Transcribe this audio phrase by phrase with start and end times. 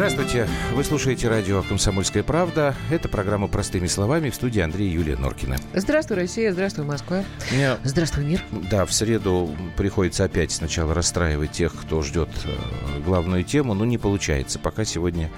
[0.00, 0.48] Здравствуйте.
[0.72, 2.74] Вы слушаете радио «Комсомольская правда».
[2.90, 5.58] Это программа «Простыми словами» в студии Андрея Юлия Норкина.
[5.74, 6.52] Здравствуй, Россия.
[6.52, 7.22] Здравствуй, Москва.
[7.52, 8.42] Мне, Здравствуй, мир.
[8.70, 13.98] да, в среду приходится опять сначала расстраивать тех, кто ждет э, главную тему, но не
[13.98, 14.58] получается.
[14.58, 15.30] Пока сегодня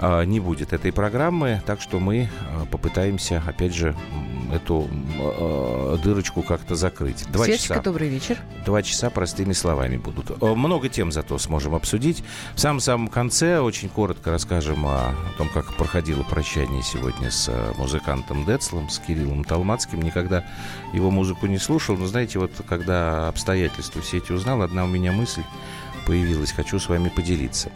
[0.00, 3.94] э, не будет этой программы, так что мы э, попытаемся, опять же,
[4.52, 4.88] эту
[5.18, 7.24] э, дырочку как-то закрыть.
[7.30, 7.82] Два Светочка, часа.
[7.82, 8.38] добрый вечер.
[8.64, 10.30] Два часа простыми словами будут.
[10.42, 12.22] Э, Много тем зато сможем обсудить.
[12.54, 18.44] В самом-самом конце очень коротко расскажем о том, как проходило прощание сегодня с э, музыкантом
[18.44, 20.02] Децлом, с Кириллом Талмацким.
[20.02, 20.44] Никогда
[20.92, 25.12] его музыку не слушал, но знаете, вот когда обстоятельства все эти узнал, одна у меня
[25.12, 25.42] мысль
[26.06, 26.52] появилась.
[26.52, 27.70] Хочу с вами поделиться.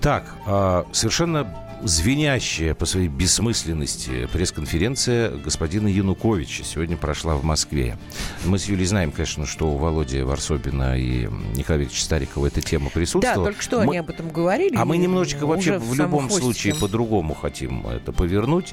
[0.00, 7.96] Так, э, совершенно звенящая по своей бессмысленности пресс-конференция господина Януковича сегодня прошла в Москве.
[8.44, 12.86] Мы с Юлей знаем, конечно, что у Володи Варсобина и Николая Викторовича Старикова эта тема
[12.86, 13.44] Да, присутствовала.
[13.46, 14.76] только что Мы- они об этом говорили.
[14.76, 16.42] а мы немножечко вообще в самом любом хвостике.
[16.42, 18.72] случае по-другому хотим это повернуть.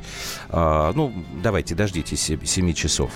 [0.50, 3.12] А, ну, давайте, дождитесь 7 часов.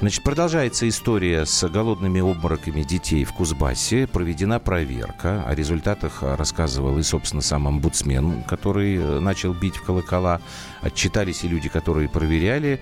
[0.00, 4.06] Значит, продолжается история с голодными обмороками детей в Кузбассе.
[4.06, 5.44] Проведена проверка.
[5.46, 10.40] О результатах рассказывал и, собственно, сам омбудсмен, который э, начал бить в колокола.
[10.80, 12.80] Отчитались и люди, которые проверяли.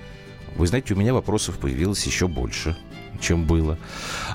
[0.57, 2.77] Вы знаете, у меня вопросов появилось еще больше
[3.21, 3.79] чем было.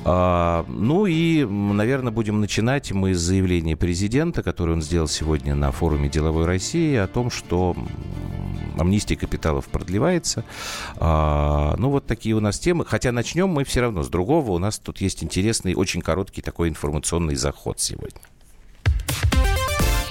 [0.03, 5.71] А, ну и, наверное, будем начинать мы с заявления президента, которое он сделал сегодня на
[5.71, 7.75] форуме «Деловой России» о том, что
[8.77, 10.43] амнистия капиталов продлевается.
[10.97, 12.85] А, ну, вот такие у нас темы.
[12.85, 14.51] Хотя начнем мы все равно с другого.
[14.51, 18.21] У нас тут есть интересный, очень короткий такой информационный заход сегодня.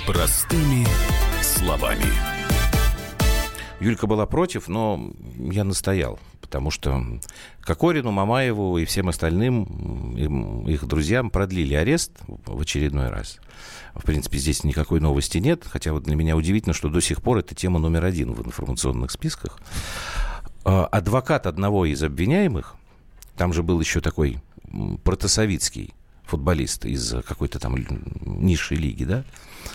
[0.07, 0.87] Простыми
[1.59, 2.05] словами.
[3.81, 7.05] Юлька была против, но я настоял, потому что
[7.61, 13.39] Кокорину, Мамаеву и всем остальным, им- их друзьям продлили арест в очередной раз.
[13.95, 17.39] В принципе, здесь никакой новости нет, хотя вот для меня удивительно, что до сих пор
[17.39, 19.59] это тема номер один в информационных списках.
[20.65, 22.77] А, Адвокат одного из обвиняемых,
[23.37, 24.41] там же был еще такой
[25.05, 25.95] протасовицкий
[26.29, 27.77] футболист из какой-то там
[28.21, 29.25] низшей лиги, да?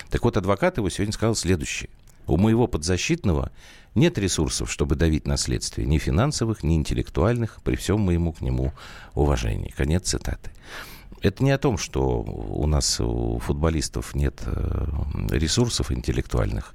[0.09, 1.89] Так вот, адвокат его сегодня сказал следующее.
[2.25, 3.51] У моего подзащитного
[3.95, 8.73] нет ресурсов, чтобы давить на следствие, ни финансовых, ни интеллектуальных, при всем моему к нему
[9.13, 9.73] уважении.
[9.75, 10.51] Конец цитаты.
[11.21, 14.85] Это не о том, что у нас у футболистов нет э,
[15.29, 16.73] ресурсов интеллектуальных.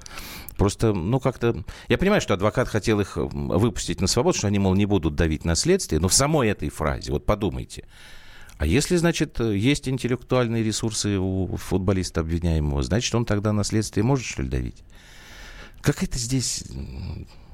[0.56, 1.64] Просто, ну, как-то...
[1.88, 5.44] Я понимаю, что адвокат хотел их выпустить на свободу, что они, мол, не будут давить
[5.44, 7.84] на следствие, но в самой этой фразе, вот подумайте,
[8.58, 14.26] а если, значит, есть интеллектуальные ресурсы у футболиста обвиняемого, значит, он тогда на следствие может,
[14.26, 14.82] что ли, давить?
[15.80, 16.64] Как это здесь...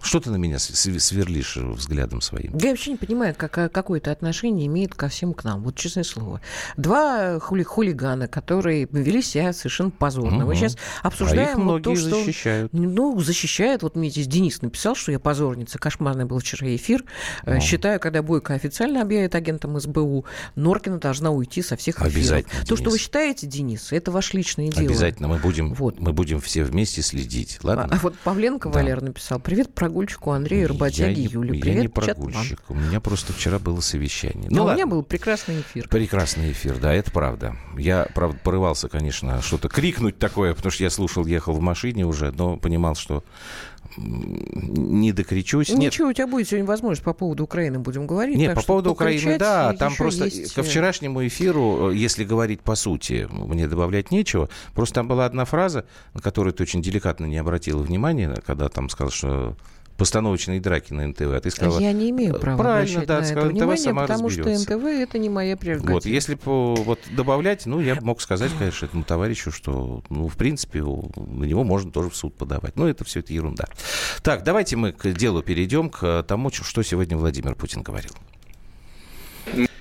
[0.04, 2.56] Что ты на меня св- сверлишь взглядом своим?
[2.58, 5.62] Я вообще не понимаю, как, а, какое это отношение имеет ко всем к нам.
[5.62, 6.40] Вот честное слово.
[6.76, 10.44] Два хули хулигана, которые вели себя совершенно позорно.
[10.44, 10.54] Мы Мгм.
[10.56, 12.10] сейчас А обсуждаем их вот многие то, что...
[12.24, 12.72] защищают.
[12.74, 13.82] Ну, защищает.
[13.82, 15.78] Вот мне здесь Денис написал, что я позорница.
[15.78, 17.04] Кошмарный был вчера эфир.
[17.46, 17.60] Э, Ну.
[17.60, 22.14] Считаю, когда Бойко официально объявит агентом СБУ, Норкина должна уйти со всех эфиров.
[22.14, 22.92] Обязательно, То, что Денис.
[22.92, 24.86] вы считаете, Денис, это ваше личное дело.
[24.86, 25.98] Обязательно мы будем, Вот.
[25.98, 27.58] мы будем все вместе следить.
[27.62, 27.88] Ладно?
[27.90, 28.74] А вот Павленко Да.
[28.80, 29.40] Валер написал.
[29.40, 31.50] Привет прогульчику Андрею Работяге я, Юле.
[31.50, 32.32] Привет, я не чат вам».
[32.32, 32.60] прогульщик.
[32.68, 34.48] У меня просто вчера было совещание.
[34.50, 34.76] Ну, у ладно.
[34.76, 35.88] меня был прекрасный эфир.
[35.88, 37.56] Прекрасный эфир, да, это правда.
[37.78, 42.32] Я, правда, порывался, конечно, что-то крикнуть такое, потому что я слушал, ехал в машине уже,
[42.32, 43.22] но понимал, что
[43.96, 45.68] не докричусь.
[45.68, 48.36] Нет, Ничего, у тебя будет сегодня возможность по поводу Украины будем говорить.
[48.36, 52.62] Нет, по поводу Украины, да, там просто есть, ко э, вчерашнему эфиру, э, если говорить
[52.62, 54.48] по сути, мне добавлять нечего.
[54.74, 58.88] Просто там была одна фраза, на которую ты очень деликатно не обратила внимания, когда там
[58.88, 59.56] сказал, что
[59.96, 61.78] постановочные драки на НТВ, а ты сказала...
[61.80, 64.48] Я не имею права Правильно, да, на сказала, это НТВ внимание, сама потому что.
[64.48, 65.92] НТВ это не моя прерогатива.
[65.92, 70.36] Вот, если бы вот добавлять, ну, я мог сказать, конечно, этому товарищу, что, ну, в
[70.36, 72.76] принципе, у- на него можно тоже в суд подавать.
[72.76, 73.66] Ну, это все это ерунда.
[74.22, 78.10] Так, давайте мы к делу перейдем, к тому, что сегодня Владимир Путин говорил.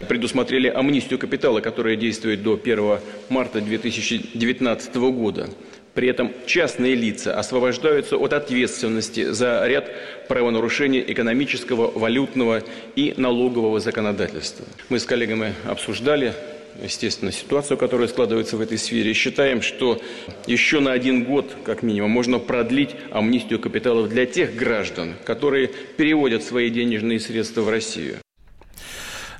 [0.07, 2.99] предусмотрели амнистию капитала, которая действует до 1
[3.29, 5.49] марта 2019 года.
[5.93, 9.91] При этом частные лица освобождаются от ответственности за ряд
[10.27, 12.63] правонарушений экономического, валютного
[12.95, 14.65] и налогового законодательства.
[14.89, 16.33] Мы с коллегами обсуждали,
[16.81, 19.13] естественно, ситуацию, которая складывается в этой сфере.
[19.13, 20.01] Считаем, что
[20.47, 26.43] еще на один год, как минимум, можно продлить амнистию капиталов для тех граждан, которые переводят
[26.43, 28.17] свои денежные средства в Россию.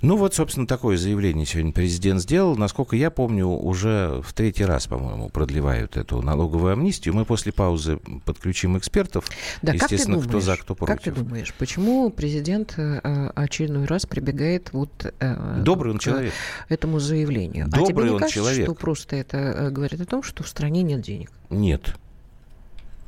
[0.03, 2.57] Ну вот, собственно, такое заявление сегодня президент сделал.
[2.57, 7.15] Насколько я помню, уже в третий раз, по-моему, продлевают эту налоговую амнистию.
[7.15, 9.25] Мы после паузы подключим экспертов.
[9.61, 10.93] Да, Естественно, думаешь, кто за, кто против.
[10.93, 16.33] Как ты думаешь, почему президент э, очередной раз прибегает вот э, Добрый он человек.
[16.67, 17.67] этому заявлению?
[17.67, 18.65] а тебе Добрый не он кажется, человек.
[18.65, 21.31] что просто это э, говорит о том, что в стране нет денег?
[21.49, 21.95] Нет.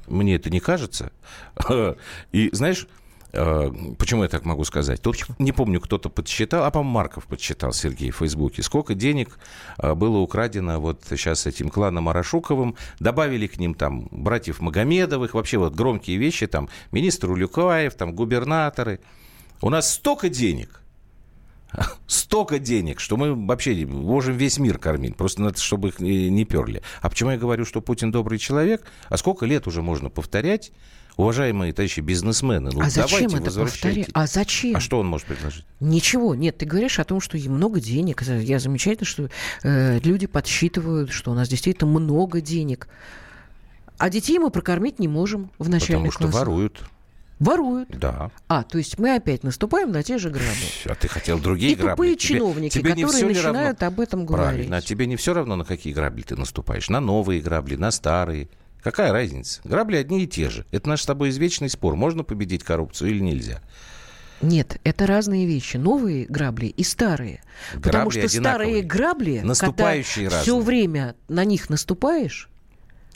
[0.07, 1.11] мне это не кажется.
[2.31, 2.87] И знаешь,
[3.35, 5.01] Почему я так могу сказать?
[5.01, 9.37] Тут не помню, кто-то подсчитал, а, по-моему, Марков подсчитал, Сергей, в Фейсбуке, сколько денег
[9.77, 12.75] э, было украдено вот сейчас этим кланом Арашуковым.
[12.99, 19.01] Добавили к ним там братьев Магомедовых, вообще вот громкие вещи, там министр Улюкаев, там губернаторы.
[19.61, 20.81] У нас столько денег,
[22.07, 25.17] столько денег, что мы вообще можем весь мир кормить.
[25.17, 26.81] Просто надо, чтобы их не перли.
[27.01, 28.83] А почему я говорю, что Путин добрый человек?
[29.09, 30.71] А сколько лет уже можно повторять?
[31.17, 34.09] Уважаемые товарищи бизнесмены, ну а зачем давайте это повторять?
[34.13, 34.75] А зачем?
[34.75, 35.65] А что он может предложить?
[35.79, 36.35] Ничего.
[36.35, 38.21] Нет, ты говоришь о том, что много денег.
[38.23, 39.29] Я замечательно, что
[39.63, 42.89] э, люди подсчитывают, что у нас действительно много денег.
[43.97, 46.83] А детей мы прокормить не можем в начальных Потому что воруют.
[47.39, 47.89] Воруют.
[47.89, 48.31] Да.
[48.47, 50.67] А, то есть мы опять наступаем на те же грабли.
[50.85, 51.91] А ты хотел другие И грабли.
[51.91, 53.93] тупые тебе, чиновники, тебе которые начинают равно...
[53.93, 54.47] об этом говорить.
[54.47, 54.77] Правильно.
[54.77, 56.89] А тебе не все равно, на какие грабли ты наступаешь?
[56.89, 58.49] На новые грабли, на старые.
[58.85, 59.61] Какая разница?
[59.63, 60.63] Грабли одни и те же.
[60.69, 61.95] Это наш с тобой извечный спор.
[61.95, 63.59] Можно победить коррупцию или нельзя?
[64.43, 65.77] Нет, это разные вещи.
[65.77, 67.41] Новые грабли и старые.
[67.71, 68.43] Грабли Потому что одинаковые.
[68.67, 70.43] старые грабли, Наступающие когда разные.
[70.43, 72.47] все время на них наступаешь,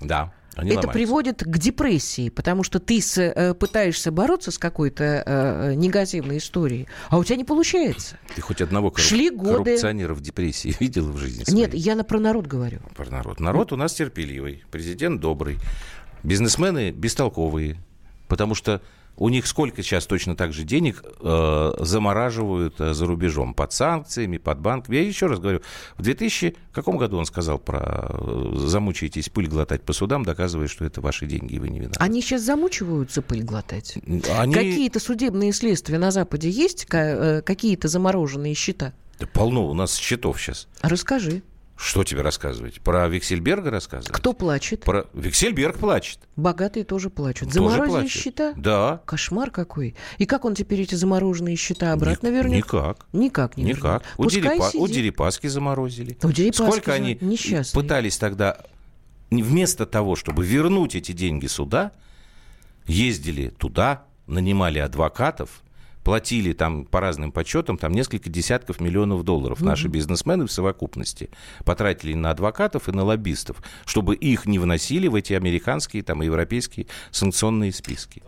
[0.01, 0.33] да.
[0.60, 0.94] Они это ломаются.
[0.94, 6.88] приводит к депрессии, потому что ты с, э, пытаешься бороться с какой-то э, негативной историей,
[7.10, 8.18] а у тебя не получается.
[8.36, 9.08] Ты хоть одного корруп...
[9.08, 9.64] Шли годы...
[9.64, 11.60] коррупционера в депрессии видел в жизни своей?
[11.60, 12.80] Нет, я на, про народ говорю.
[12.96, 13.40] Про народ.
[13.40, 15.58] Народ у нас терпеливый, президент добрый,
[16.24, 17.78] бизнесмены бестолковые,
[18.28, 18.82] потому что
[19.19, 24.38] у них сколько сейчас точно так же денег э, замораживают э, за рубежом под санкциями,
[24.38, 24.95] под банками.
[24.95, 25.62] Я еще раз говорю,
[25.98, 30.86] в 2000 каком году он сказал про э, замучаетесь пыль глотать по судам, доказывая, что
[30.86, 32.00] это ваши деньги, и вы не виноваты.
[32.01, 33.98] Они сейчас замучиваются пыль глотать?
[34.38, 34.54] Они...
[34.54, 36.88] Какие-то судебные следствия на Западе есть?
[36.92, 38.94] Э, какие-то замороженные счета?
[39.19, 40.69] Да полно у нас счетов сейчас.
[40.81, 41.44] Расскажи.
[41.81, 42.81] Что тебе рассказывать?
[42.81, 44.12] Про Виксельберга рассказывать?
[44.12, 44.81] Кто плачет?
[44.84, 45.06] Про...
[45.14, 46.20] Виксельберг плачет.
[46.36, 47.54] Богатые тоже плачут.
[47.54, 48.12] Тоже Заморозили плачет.
[48.12, 48.54] счета?
[48.58, 49.02] Да.
[49.06, 49.96] Кошмар какой.
[50.18, 52.66] И как он теперь эти замороженные счета обратно Ник- вернет?
[52.66, 53.06] Никак.
[53.14, 54.04] Никак не Никак.
[54.18, 54.70] У, Дерипа...
[54.74, 56.18] у Дерипаски заморозили.
[56.22, 57.82] У Дерипаски Сколько они несчастный.
[57.82, 58.58] пытались тогда,
[59.32, 61.94] вместо того, чтобы вернуть эти деньги сюда,
[62.88, 65.62] ездили туда, нанимали адвокатов,
[66.10, 71.30] платили там по разным подсчетам там несколько десятков миллионов долларов наши бизнесмены в совокупности
[71.66, 76.26] потратили на адвокатов и на лоббистов, чтобы их не вносили в эти американские там и
[76.26, 78.24] европейские санкционные списки.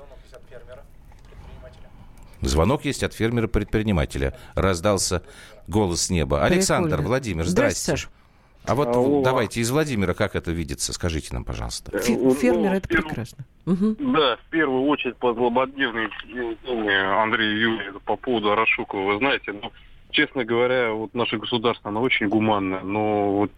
[2.42, 4.38] Звонок есть от фермера-предпринимателя.
[4.54, 5.24] Раздался
[5.68, 6.44] голос с неба.
[6.44, 7.08] Александр, Прикольно.
[7.08, 8.06] Владимир, Здрасте, здрасте.
[8.06, 8.21] Саш.
[8.66, 9.24] А вот Алло.
[9.24, 11.98] давайте из Владимира, как это видится, скажите нам, пожалуйста.
[12.00, 13.46] Фе- Ну, Фермер это первый- прекрасно.
[13.66, 13.96] Мгм.
[14.14, 19.14] Да, в первую очередь по злободневной теме Андрея Юрия по поводу Арашукова.
[19.14, 19.72] Вы знаете, ну,
[20.12, 23.52] честно говоря, вот наше государство, оно очень гуманное, но вот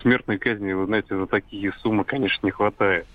[0.00, 3.06] смертной казни, вы знаете, за такие суммы, конечно, не хватает.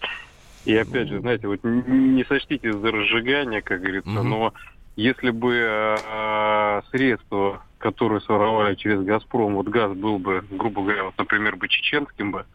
[0.65, 4.29] И опять же, знаете, вот не сочтите за разжигание, как говорится, Мгм.
[4.29, 4.53] но
[4.95, 11.17] если бы э, средства, которые своровали через «Газпром», вот газ был бы, грубо говоря, вот,
[11.17, 12.45] например, бы чеченским бы,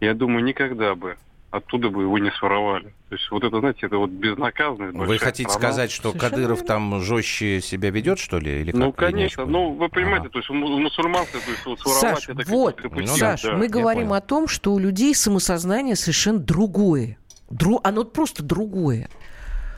[0.00, 1.16] я думаю, никогда бы
[1.50, 2.92] оттуда бы его не своровали.
[3.08, 4.94] То есть вот это, знаете, это вот безнаказанность.
[4.96, 5.68] Вы хотите страна.
[5.68, 6.66] сказать, что Совершенно Кадыров верно.
[6.66, 8.60] там жестче себя ведет, что ли?
[8.60, 8.80] Или как?
[8.80, 9.42] Ну, не конечно.
[9.44, 10.28] очень Ну, вы понимаете, Ага.
[10.30, 13.16] то есть у му- у мусульманства, то есть вот своровать Саш, это вот, какое-то Ну
[13.16, 13.56] Саш, да.
[13.56, 17.16] мы говорим о том, что у людей самосознание совершенно другое.
[17.48, 17.80] Дру...
[17.84, 19.08] Оно просто другое.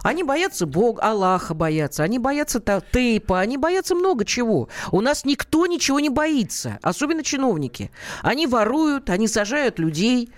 [0.09, 2.63] Они боятся Бога, Аллаха боятся, они боятся
[2.93, 4.71] тейпа, они боятся много чего.
[4.91, 7.91] У нас никто ничего не боится, особенно чиновники.
[8.23, 10.31] Они воруют, они сажают людей.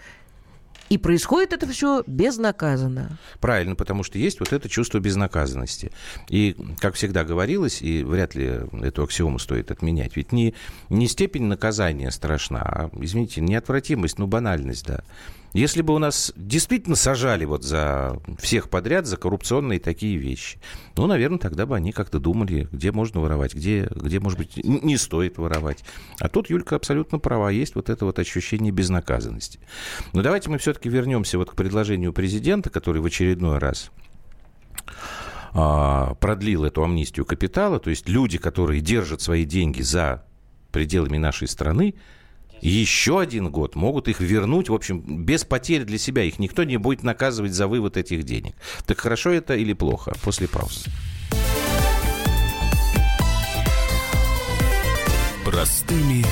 [0.88, 3.16] И происходит это все безнаказанно.
[3.38, 5.92] Правильно, потому что есть вот это чувство безнаказанности.
[6.28, 10.52] И, как всегда говорилось, и вряд ли эту аксиому стоит отменять, ведь не,
[10.88, 15.04] не степень наказания страшна, а, извините, неотвратимость, ну, банальность, да.
[15.52, 20.60] Если бы у нас действительно сажали вот за всех подряд за коррупционные такие вещи,
[20.96, 24.96] ну, наверное, тогда бы они как-то думали, где можно воровать, где, где может быть, не
[24.96, 25.84] стоит воровать.
[26.20, 29.58] А тут Юлька абсолютно права, есть вот это вот ощущение безнаказанности.
[30.12, 33.90] Но давайте мы все-таки вернемся вот к предложению президента, который в очередной раз
[35.52, 40.24] а, продлил эту амнистию капитала, то есть люди, которые держат свои деньги за
[40.70, 41.94] пределами нашей страны,
[42.68, 46.24] еще один год могут их вернуть, в общем, без потерь для себя.
[46.24, 48.54] Их никто не будет наказывать за вывод этих денег.
[48.86, 50.12] Так хорошо это или плохо?
[50.22, 50.90] После паузы.
[55.44, 56.24] Простыми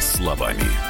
[0.00, 0.89] словами.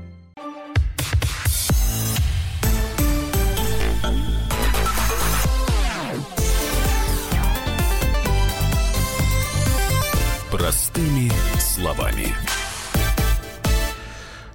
[10.71, 12.27] Простыми словами.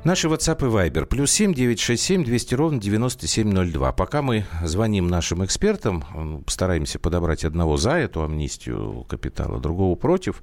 [0.02, 1.04] Наши WhatsApp и Viber.
[1.04, 3.92] Плюс семь девять шесть семь двести ровно девяносто семь ноль два.
[3.92, 10.42] Пока мы звоним нашим экспертам, постараемся подобрать одного за эту амнистию капитала, другого против.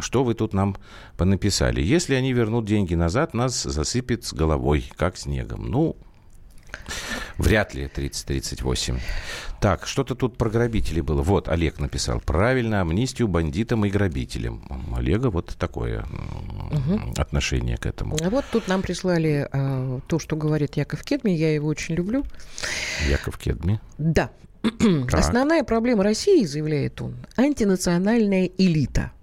[0.00, 0.76] Что вы тут нам
[1.16, 1.80] понаписали?
[1.80, 5.70] Если они вернут деньги назад, нас засыпет с головой, как снегом.
[5.70, 5.96] Ну,
[7.38, 8.98] Вряд ли 30-38.
[9.60, 11.22] Так, что-то тут про грабителей было.
[11.22, 12.20] Вот, Олег написал.
[12.20, 14.62] Правильно, амнистию бандитам и грабителям.
[14.96, 16.04] Олега вот такое
[16.70, 17.00] угу.
[17.16, 18.16] отношение к этому.
[18.20, 21.30] А вот тут нам прислали э, то, что говорит Яков Кедми.
[21.30, 22.24] Я его очень люблю.
[23.08, 23.80] Яков Кедми?
[23.98, 24.30] Да.
[25.12, 29.12] Основная проблема России, заявляет он, антинациональная элита–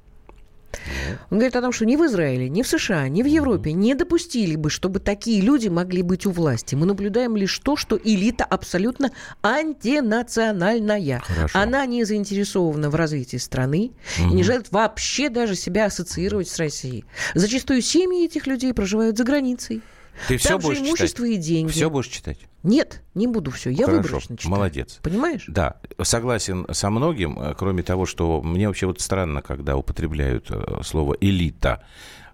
[1.29, 3.95] он говорит о том, что ни в Израиле, ни в США, ни в Европе не
[3.95, 6.75] допустили бы, чтобы такие люди могли быть у власти.
[6.75, 11.21] Мы наблюдаем лишь то, что элита абсолютно антинациональная.
[11.25, 11.59] Хорошо.
[11.59, 14.31] Она не заинтересована в развитии страны угу.
[14.31, 17.05] и не желает вообще даже себя ассоциировать с Россией.
[17.33, 19.81] Зачастую семьи этих людей проживают за границей.
[20.27, 21.39] Ты все будешь имущество читать?
[21.39, 21.71] и деньги.
[21.71, 22.39] Все будешь читать?
[22.63, 23.69] Нет, не буду все.
[23.69, 24.55] Я Хорошо, выборочно читаю.
[24.55, 24.99] молодец.
[25.03, 25.45] Понимаешь?
[25.47, 30.81] Да, согласен со многим, э, кроме того, что мне вообще вот странно, когда употребляют э,
[30.83, 31.83] слово «элита»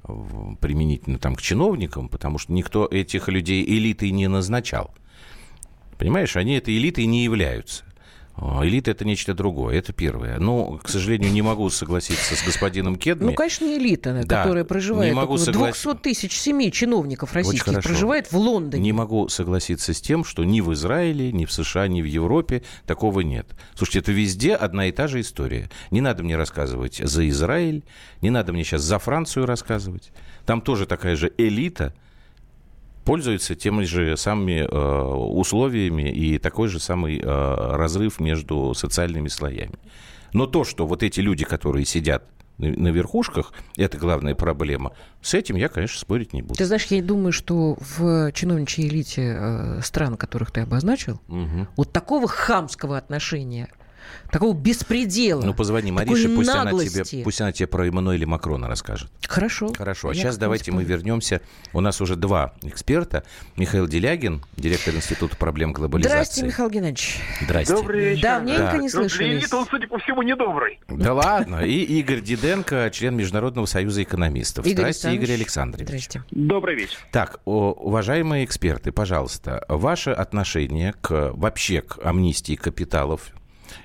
[0.04, 4.94] применительно там к чиновникам, потому что никто этих людей элитой не назначал.
[5.98, 7.84] Понимаешь, они этой элитой не являются.
[8.44, 10.40] А, элита это нечто другое, это первое.
[10.40, 13.26] Но, к сожалению, не могу согласиться с господином Кедми.
[13.26, 15.14] Ну, конечно, не элита, да, которая проживает.
[15.14, 15.68] Не могу согла...
[15.68, 18.82] 200 тысяч семей чиновников российских проживает в Лондоне.
[18.82, 22.64] Не могу согласиться с тем, что ни в Израиле, ни в США, ни в Европе
[22.88, 23.48] такого нет.
[23.76, 25.70] Слушайте, это везде одна и та же история.
[25.92, 27.84] Не надо мне рассказывать за Израиль,
[28.22, 30.12] не надо мне сейчас за Францию рассказывать.
[30.48, 31.94] Там тоже такая же элита,
[33.06, 39.76] пользуется теми же самыми э, условиями и такой же самый э, разрыв между социальными слоями.
[40.34, 42.24] Но то, что вот эти люди, которые сидят
[42.58, 44.94] на верхушках, это главная проблема.
[45.22, 46.56] С этим я, конечно, спорить не буду.
[46.56, 51.68] Ты знаешь, я думаю, что в чиновничьей элите э, стран, которых ты обозначил, угу.
[51.76, 53.70] вот такого хамского отношения
[54.32, 55.42] такого беспредела.
[55.42, 59.12] Ну, позвони Марише, пусть она, тебе, пусть она тебе про Эммануэля Макрона расскажет.
[59.28, 59.72] Хорошо.
[59.78, 60.10] Хорошо.
[60.10, 61.42] А Я сейчас давайте мы вернемся.
[61.74, 63.24] У нас уже два эксперта.
[63.56, 66.14] Михаил Делягин, директор Института проблем глобализации.
[66.14, 67.20] Здравствуйте, Михаил Геннадьевич.
[67.42, 67.74] Здрасте.
[67.74, 68.22] Добрый вечер.
[68.22, 68.78] Давненько да.
[68.78, 69.44] не слышали.
[69.54, 70.80] он, судя по всему, недобрый.
[70.88, 71.62] Да ладно.
[71.66, 74.66] И Игорь Диденко, член Международного союза экономистов.
[74.66, 75.16] Игорь Здрасте.
[75.16, 75.88] Игорь Александрович.
[75.88, 76.24] Здрасте.
[76.32, 76.98] Добрый вечер.
[77.12, 83.32] Так, уважаемые эксперты, пожалуйста, ваше отношение к вообще к амнистии капиталов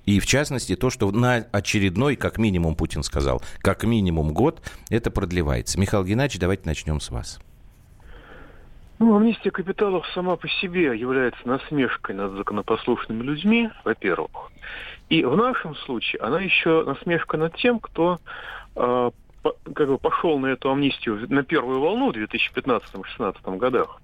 [0.05, 5.11] и, в частности, то, что на очередной, как минимум, Путин сказал, как минимум год это
[5.11, 5.79] продлевается.
[5.79, 7.41] Михаил Геннадьевич, давайте начнем с вас.
[8.99, 14.51] Ну, амнистия капиталов сама по себе является насмешкой над законопослушными людьми, во-первых.
[15.11, 18.19] И в нашем случае она еще насмешка над тем, кто
[18.75, 19.11] э,
[19.43, 24.01] по, как бы пошел на эту амнистию на первую волну в 2015-2016 годах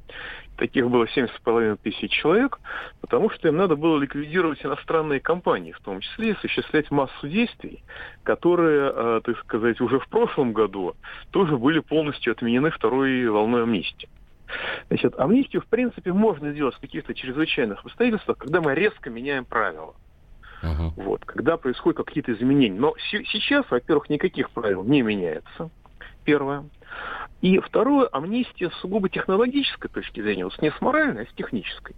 [0.56, 2.60] таких было 7,5 тысяч человек,
[3.00, 7.82] потому что им надо было ликвидировать иностранные компании, в том числе и осуществлять массу действий,
[8.22, 10.94] которые, э, так сказать, уже в прошлом году
[11.30, 14.08] тоже были полностью отменены второй волной амнистии.
[14.88, 19.94] Значит, амнистию, в принципе, можно сделать в каких-то чрезвычайных обстоятельствах, когда мы резко меняем правила.
[20.62, 20.92] Uh-huh.
[20.96, 22.78] Вот, когда происходят какие-то изменения.
[22.78, 25.70] Но сейчас, во-первых, никаких правил не меняется.
[26.24, 26.64] Первое.
[27.42, 31.96] И второе, амнистия с сугубо технологической точки зрения, вот не с моральной, а с технической,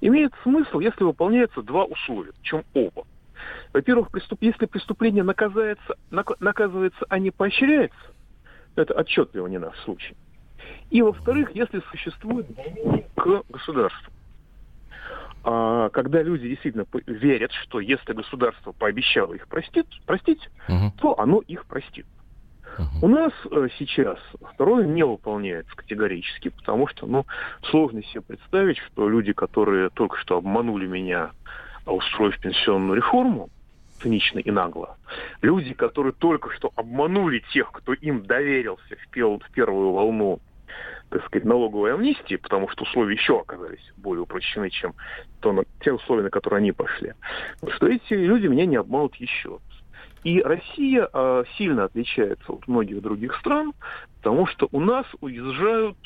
[0.00, 3.06] имеет смысл, если выполняются два условия, причем оба.
[3.72, 4.42] Во-первых, преступ...
[4.42, 7.96] если преступление наказывается, наказывается, а не поощряется,
[8.74, 10.16] это отчетливо не наш случай.
[10.90, 12.46] И, во-вторых, если существует
[13.14, 14.12] к государству.
[15.44, 20.92] А, когда люди действительно верят, что если государство пообещало их простить, простить угу.
[21.00, 22.06] то оно их простит.
[23.02, 24.18] У нас э, сейчас
[24.54, 27.26] второе не выполняется категорически, потому что, ну,
[27.70, 31.30] сложно себе представить, что люди, которые только что обманули меня,
[31.86, 33.50] устроив пенсионную реформу,
[34.00, 34.96] цинично и нагло,
[35.42, 40.40] люди, которые только что обманули тех, кто им доверился в, пел, в первую волну
[41.10, 44.94] так сказать, налоговой амнистии, потому что условия еще оказались более упрощены, чем
[45.40, 47.14] то, на, те условия, на которые они пошли,
[47.74, 49.58] что эти люди меня не обманут еще.
[50.22, 53.72] И Россия э, сильно отличается от многих других стран,
[54.16, 55.96] потому что у нас уезжают,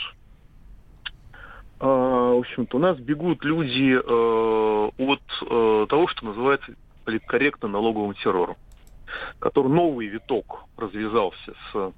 [1.81, 8.15] э, в общем-то, у нас бегут люди э, от э, того, что называется политкорректно налоговым
[8.15, 8.57] террором.
[9.39, 11.93] который новый виток развязался с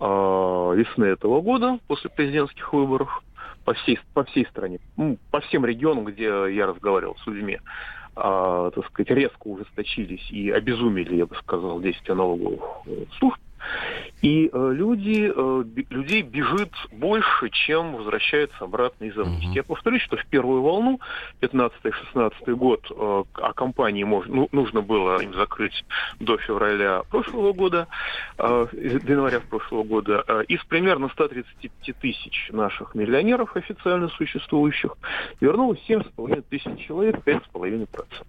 [0.00, 3.22] э, весны этого года после президентских выборов
[3.64, 4.80] по всей, по всей стране,
[5.30, 7.58] по всем регионам, где я разговаривал с людьми,
[8.74, 12.60] так сказать, резко ужесточились и обезумели, я бы сказал, действия налоговых
[13.18, 13.38] служб.
[14.20, 19.50] И э, люди, э, людей бежит больше, чем возвращается обратно из амнистии.
[19.50, 19.54] Uh-huh.
[19.54, 21.00] Я повторюсь, что в первую волну,
[21.40, 25.84] 15-16 год, э, а компании мож, ну, нужно было им закрыть
[26.18, 27.86] до февраля прошлого года,
[28.38, 34.96] э, до января прошлого года, э, из примерно 135 тысяч наших миллионеров официально существующих
[35.40, 38.26] вернулось 7,5 тысяч человек, 5,5%.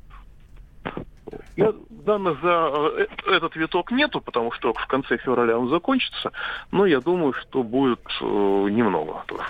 [1.55, 6.31] Я данных за э, этот виток нету, потому что в конце февраля он закончится,
[6.71, 9.43] но я думаю, что будет э, немного тоже.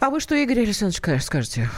[0.00, 1.68] А вы что, Игорь Александрович, скажете?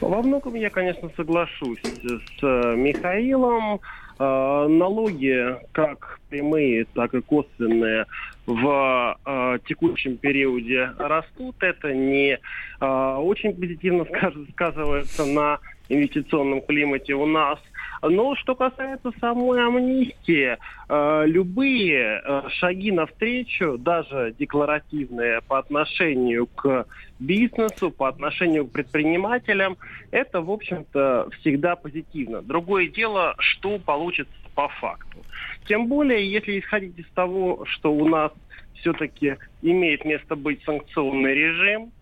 [0.00, 3.80] Во многом я, конечно, соглашусь с э, Михаилом.
[4.18, 8.04] Налоги, как прямые, так и косвенные,
[8.50, 11.56] в э, текущем периоде растут.
[11.60, 12.38] Это не
[12.80, 14.04] э, очень позитивно
[14.52, 15.58] сказывается на
[15.90, 17.58] инвестиционном климате у нас.
[18.02, 20.56] Но что касается самой амнистии,
[20.88, 26.86] э, любые э, шаги навстречу, даже декларативные по отношению к
[27.18, 29.76] бизнесу, по отношению к предпринимателям,
[30.10, 32.40] это, в общем-то, всегда позитивно.
[32.40, 35.18] Другое дело, что получится по факту.
[35.66, 38.32] Тем более, если исходить из того, что у нас
[38.74, 41.92] все-таки имеет место быть санкционный режим,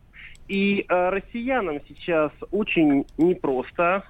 [0.49, 4.03] и э, россиянам сейчас очень непросто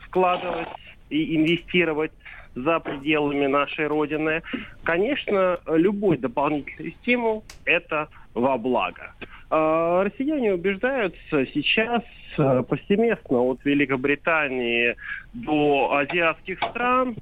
[0.00, 0.68] вкладывать
[1.08, 2.12] и инвестировать
[2.54, 4.42] за пределами нашей Родины.
[4.82, 9.12] Конечно, любой дополнительный стимул– это во благо.
[9.50, 12.02] Э, россияне убеждаются сейчас
[12.38, 14.96] э, повсеместно от Великобритании
[15.32, 17.16] до азиатских стран,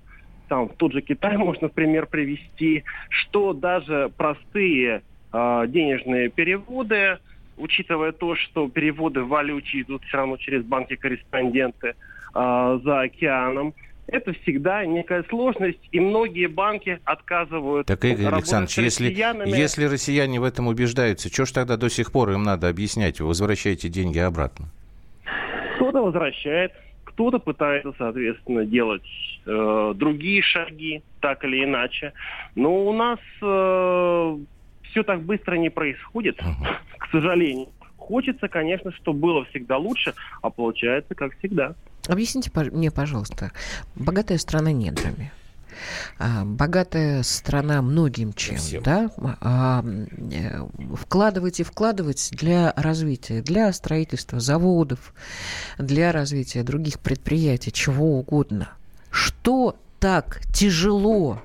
[0.48, 7.18] там тот же Китай можно в пример привести, что даже простые э, денежные переводы–
[7.56, 11.94] учитывая то, что переводы в валюте идут все равно через банки-корреспонденты
[12.34, 13.74] э, за океаном,
[14.08, 17.86] это всегда некая сложность, и многие банки отказывают.
[17.86, 19.08] Так, Игорь Александрович, если,
[19.46, 23.28] если россияне в этом убеждаются, что ж тогда до сих пор им надо объяснять, вы
[23.28, 24.66] возвращаете деньги обратно?
[25.76, 26.72] Кто-то возвращает,
[27.04, 29.02] кто-то пытается, соответственно, делать
[29.46, 32.12] э, другие шаги, так или иначе.
[32.54, 34.38] Но у нас э,
[34.92, 36.38] все так быстро не происходит,
[36.98, 37.68] к сожалению.
[37.96, 41.74] Хочется, конечно, чтобы было всегда лучше, а получается, как всегда.
[42.08, 43.52] Объясните мне, пожалуйста,
[43.94, 45.32] богатая страна недрами.
[46.18, 48.82] А, богатая страна многим чем, Всем.
[48.82, 55.14] да, а, э, вкладывать и вкладывать для развития, для строительства заводов,
[55.78, 58.70] для развития других предприятий, чего угодно.
[59.10, 61.40] Что так тяжело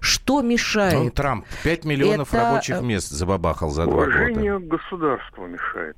[0.00, 0.94] что мешает?
[0.94, 2.44] Ну, Трамп 5 миллионов Это...
[2.44, 4.08] рабочих э, мест забабахал за два года.
[4.08, 5.96] Уважение к государству мешает.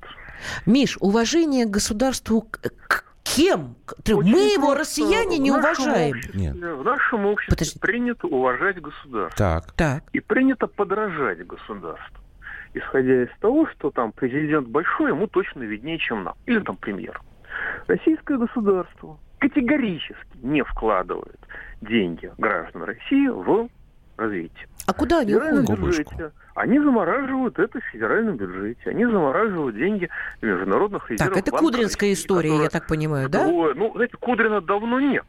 [0.65, 3.75] Миш, уважение к государству к кем?
[3.99, 6.15] Очень Мы его, россияне, не уважаем.
[6.33, 6.55] Нет.
[6.55, 7.79] В нашем обществе Подожди.
[7.79, 9.37] принято уважать государство.
[9.37, 9.71] Так.
[9.73, 10.03] так.
[10.13, 12.17] И принято подражать государству.
[12.73, 16.35] Исходя из того, что там президент большой, ему точно виднее, чем нам.
[16.45, 17.21] Или там премьер.
[17.87, 21.39] Российское государство категорически не вкладывает
[21.81, 23.69] деньги граждан России в
[24.17, 24.67] развития.
[24.85, 25.79] А куда они уходят?
[25.79, 26.31] Бюджете.
[26.55, 28.89] Они замораживают это в федеральном бюджете.
[28.89, 30.09] Они замораживают деньги
[30.41, 31.35] международных резервов.
[31.35, 33.45] Так, это Кудринская история, я так понимаю, да?
[33.45, 35.25] Ну, знаете, Кудрина давно нет.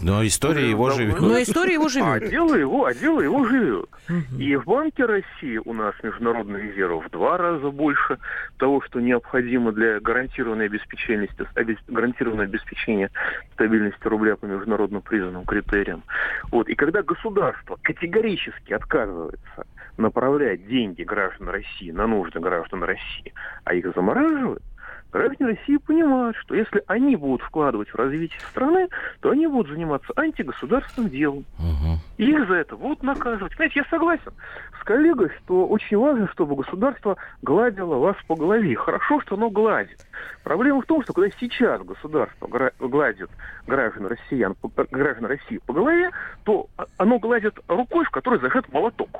[0.00, 1.20] Но история его живет.
[1.20, 2.22] Но история его живет.
[2.22, 3.88] А дело его, а дело его живет.
[4.38, 8.18] И в Банке России у нас международных резервов в два раза больше
[8.58, 11.46] того, что необходимо для гарантированной обеспеченности,
[11.88, 13.10] гарантированного обеспечения
[13.54, 16.02] стабильности рубля по международно признанным критериям.
[16.50, 16.68] Вот.
[16.68, 23.32] И когда государство категорически отказывается направлять деньги граждан России на нужды граждан России,
[23.64, 24.62] а их замораживают,
[25.12, 28.88] Граждане России понимают, что если они будут вкладывать в развитие страны,
[29.20, 31.44] то они будут заниматься антигосударственным делом.
[31.58, 31.98] Угу.
[32.16, 33.52] И их за это будут наказывать.
[33.52, 34.32] Понимаете, я согласен
[34.80, 38.74] с коллегой, что очень важно, чтобы государство гладило вас по голове.
[38.74, 39.98] Хорошо, что оно гладит.
[40.44, 42.48] Проблема в том, что когда сейчас государство
[42.80, 43.28] гладит
[43.66, 44.56] граждан, россиян,
[44.90, 46.10] граждан России по голове,
[46.44, 49.10] то оно гладит рукой, в которой зажат молоток.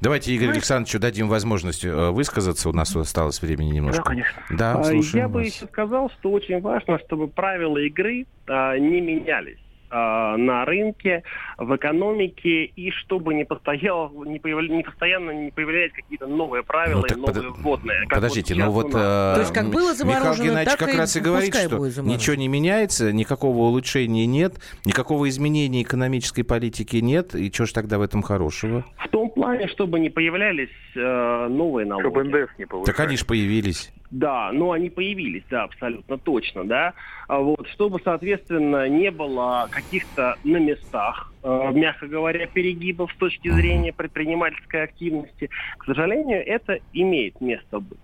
[0.00, 2.68] Давайте Игорю Александровичу дадим возможность э, высказаться.
[2.68, 4.02] У нас осталось времени немножко.
[4.02, 4.42] Да, конечно.
[4.50, 9.58] Да, а, Я бы еще сказал, что очень важно, чтобы правила игры а, не менялись.
[9.90, 11.22] Э, на рынке,
[11.58, 17.00] в экономике, и чтобы не, постоял, не, появля, не постоянно не появлялись какие-то новые правила
[17.00, 18.00] Ну, так и новые под- вводные.
[18.08, 18.90] как Подождите, вот ну вот э,
[19.34, 22.36] То есть как было Михаил заморожено, Геннадьевич так как и раз и говорит, что ничего
[22.36, 28.02] не меняется, никакого улучшения нет, никакого изменения экономической политики нет, и что ж тогда в
[28.02, 28.84] этом хорошего?
[28.98, 32.06] В том плане, чтобы не появлялись э, новые налоги.
[32.06, 32.94] Чтобы НДС не повышали.
[32.96, 33.92] Так они же появились.
[34.10, 36.94] Да, но они появились, да, абсолютно точно, да.
[37.28, 43.48] А Вот, чтобы, соответственно, не было каких-то на местах, э, мягко говоря, перегибов с точки
[43.50, 45.50] зрения предпринимательской активности.
[45.78, 47.98] К сожалению, это имеет место быть.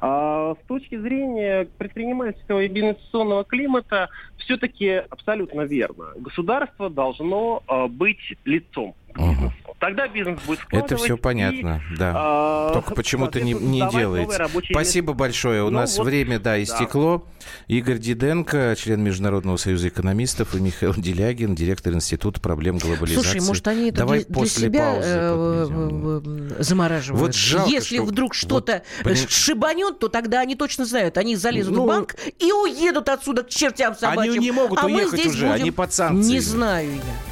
[0.00, 6.06] А с точки зрения предпринимательского и инвестиционного климата, все-таки абсолютно верно.
[6.16, 9.52] Государство должно э, быть лицом к бизнесу.
[9.82, 12.12] Тогда бизнес будет Это вкладывать все и, понятно, да.
[12.14, 14.48] а, Только почему-то не, не делается.
[14.70, 15.64] Спасибо большое.
[15.64, 17.26] У Ну нас вот, время, да, истекло.
[17.66, 23.40] Игорь Диденко, член Международного союза экономистов, и Михаил Делягин, директор Института проблем глобализации.
[23.40, 27.20] Слушай, может, они это Давай для, для после себя паузы э, замораживают.
[27.20, 31.18] Вот жалко, Если что- вдруг вот, что-то поним- шибанет, то тогда они точно знают.
[31.18, 34.34] Они залезут Ну, в банк и уедут отсюда к чертям собачьим.
[34.34, 35.52] Они не могут а уехать уже, будем...
[35.60, 36.34] они под санкциями.
[36.34, 37.31] Не знаю я.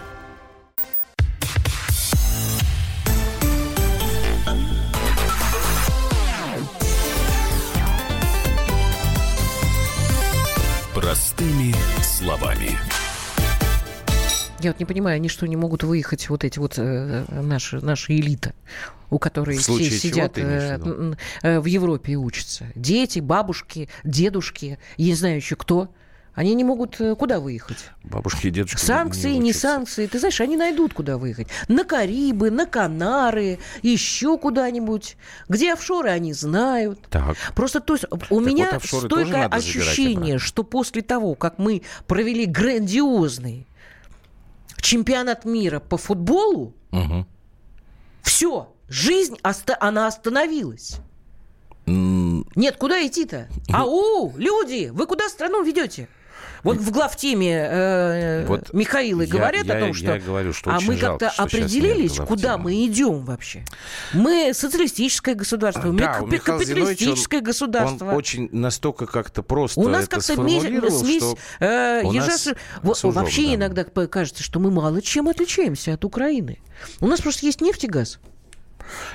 [14.61, 18.15] Я вот не понимаю, они что, не могут выехать, вот эти вот э, наши, наша
[18.15, 18.53] элита,
[19.09, 22.67] у которой В все сидят э, э, в Европе и учатся.
[22.75, 25.89] Дети, бабушки, дедушки, я не знаю еще кто.
[26.33, 27.77] Они не могут э, куда выехать.
[28.03, 29.67] Бабушки и дедушки Санкции, не учатся.
[29.67, 30.07] санкции.
[30.07, 31.47] Ты знаешь, они найдут, куда выехать.
[31.67, 35.17] На Карибы, на Канары, еще куда-нибудь.
[35.49, 37.01] Где офшоры, они знают.
[37.09, 37.35] Так.
[37.53, 41.81] Просто то есть у вот меня тоже стойкое забирать ощущение, что после того, как мы
[42.07, 43.67] провели грандиозный
[44.81, 47.25] чемпионат мира по футболу, Мгм.
[48.23, 50.97] все, жизнь, оста- она остановилась.
[51.85, 53.47] Нет, куда идти-то?
[53.73, 56.07] Ау, люди, вы куда страну ведете?
[56.63, 60.05] Вот в главтеме э, Вот Михаила я- говорят я- о том, что...
[60.13, 63.63] я говорю, что а мы как-то определились, куда мы идем вообще.
[64.13, 68.05] Мы социалистическое государство, мы Да, у капи- Михаила Зиновьевича он- капиталистическое государство.
[68.09, 72.53] Он очень настолько как-то просто У нас как-то смесь, э, ежа с-
[73.03, 73.55] вообще да.
[73.55, 76.59] иногда кажется, что мы мало чем отличаемся от Украины.
[76.99, 78.19] У нас просто есть нефть и газ.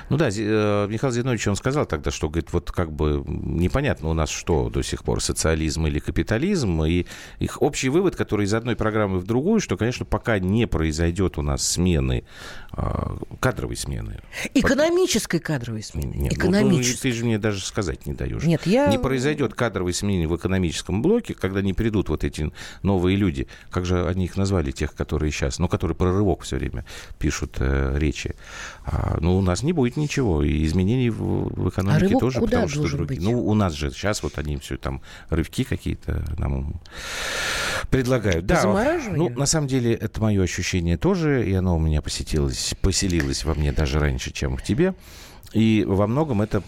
[0.09, 4.13] Ну да, э, Михаил Зинович, он сказал тогда, что, говорит, вот как бы непонятно у
[4.13, 7.05] нас что до сих пор, социализм или капитализм, и
[7.39, 11.41] их общий вывод, который из одной программы в другую, что, конечно, пока не произойдет у
[11.41, 12.23] нас смены,
[12.75, 14.19] э, кадровой смены.
[14.53, 16.13] Экономической кадровой смены.
[16.15, 17.09] Нет, ну, Экономической.
[17.09, 18.43] ты же мне даже сказать не даешь.
[18.43, 22.51] Нет, я- Не произойдет кадровой смены в экономическом блоке, когда не придут вот эти
[22.83, 23.47] новые люди.
[23.69, 26.85] Как же они их назвали, тех, которые сейчас, ну, которые про рывок все время
[27.19, 28.35] пишут э, речи.
[28.85, 30.43] А, ну, у нас не будет ничего.
[30.43, 33.19] И изменений в, экономике А рывок тоже, куда потому что другие.
[33.19, 33.21] быть?
[33.21, 36.81] Ну, у нас же сейчас вот они все там рывки какие-то нам
[37.89, 38.45] предлагают.
[38.45, 38.63] Да,
[39.11, 43.53] ну, на самом деле, это мое ощущение тоже, и оно у меня посетилось, поселилось во
[43.53, 44.95] мне даже раньше, чем в тебе.
[45.53, 46.61] И во многом это,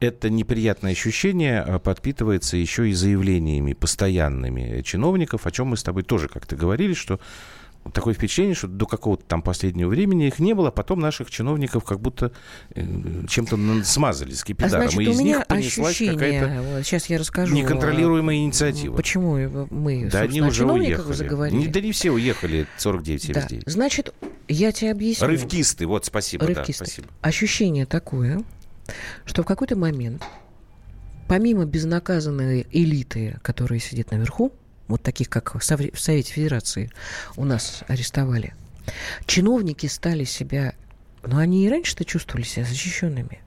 [0.00, 6.02] это неприятное ощущение а, подпитывается еще и заявлениями постоянными чиновников, о чем мы с тобой
[6.02, 7.20] тоже как-то говорили, что
[7.92, 11.84] такое впечатление, что до какого-то там последнего времени их не было, а потом наших чиновников
[11.84, 12.32] как будто
[12.74, 12.84] э,
[13.28, 17.54] чем-то смазали с А значит, и у из меня них понеслась какая-то сейчас я расскажу.
[17.54, 18.94] неконтролируемая инициатива.
[18.94, 19.36] Почему
[19.70, 21.12] мы, Да они уже уехали.
[21.14, 21.58] заговорили?
[21.60, 23.40] Не- да не все уехали, 49, Да.
[23.40, 23.64] 79.
[23.66, 24.14] Значит,
[24.48, 25.26] я тебе объясню.
[25.26, 26.84] Рывкисты, вот, спасибо, Рывкисты.
[26.84, 27.08] да, спасибо.
[27.20, 28.42] Ощущение такое,
[29.24, 30.22] что в какой-то момент,
[31.28, 34.52] помимо безнаказанной элиты, которая сидит наверху,
[34.92, 36.90] вот таких, как в Совете Федерации
[37.36, 38.54] у нас арестовали,
[39.26, 40.74] чиновники стали себя...
[41.24, 43.40] Ну, они и раньше-то чувствовали себя защищенными.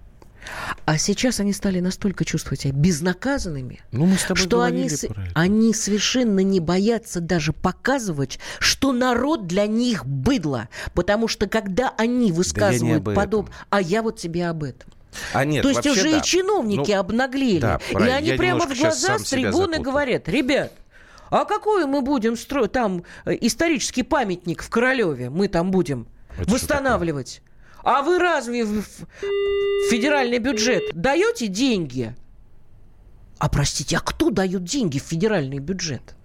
[0.86, 4.90] А сейчас они стали настолько чувствовать себя безнаказанными, Ну, мы с тобой что они,
[5.34, 10.70] они совершенно не боятся даже показывать, что народ для них быдло.
[10.94, 13.16] Потому что когда они высказывают об этом.
[13.16, 13.50] подоб...
[13.70, 14.92] А я вот тебе об этом.
[15.34, 16.18] А нет, То есть уже да.
[16.18, 17.60] и чиновники Ну, обнаглели.
[17.60, 20.74] да, и они прямо в глаза с трибуны говорят, ребят,
[21.30, 25.30] а какой мы будем строить там э, исторический памятник в Королеве?
[25.30, 26.08] Мы там будем
[26.38, 27.42] Это восстанавливать.
[27.84, 28.84] А вы разве в
[29.90, 32.16] федеральный бюджет даете деньги?
[33.38, 36.16] А простите, а кто дает деньги в федеральный бюджет?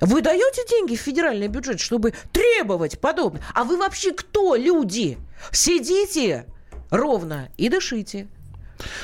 [0.00, 3.42] Вы даете деньги в федеральный бюджет, чтобы требовать подобное?
[3.54, 5.18] А вы вообще кто, люди?
[5.52, 6.46] Сидите
[6.90, 8.28] ровно и дышите.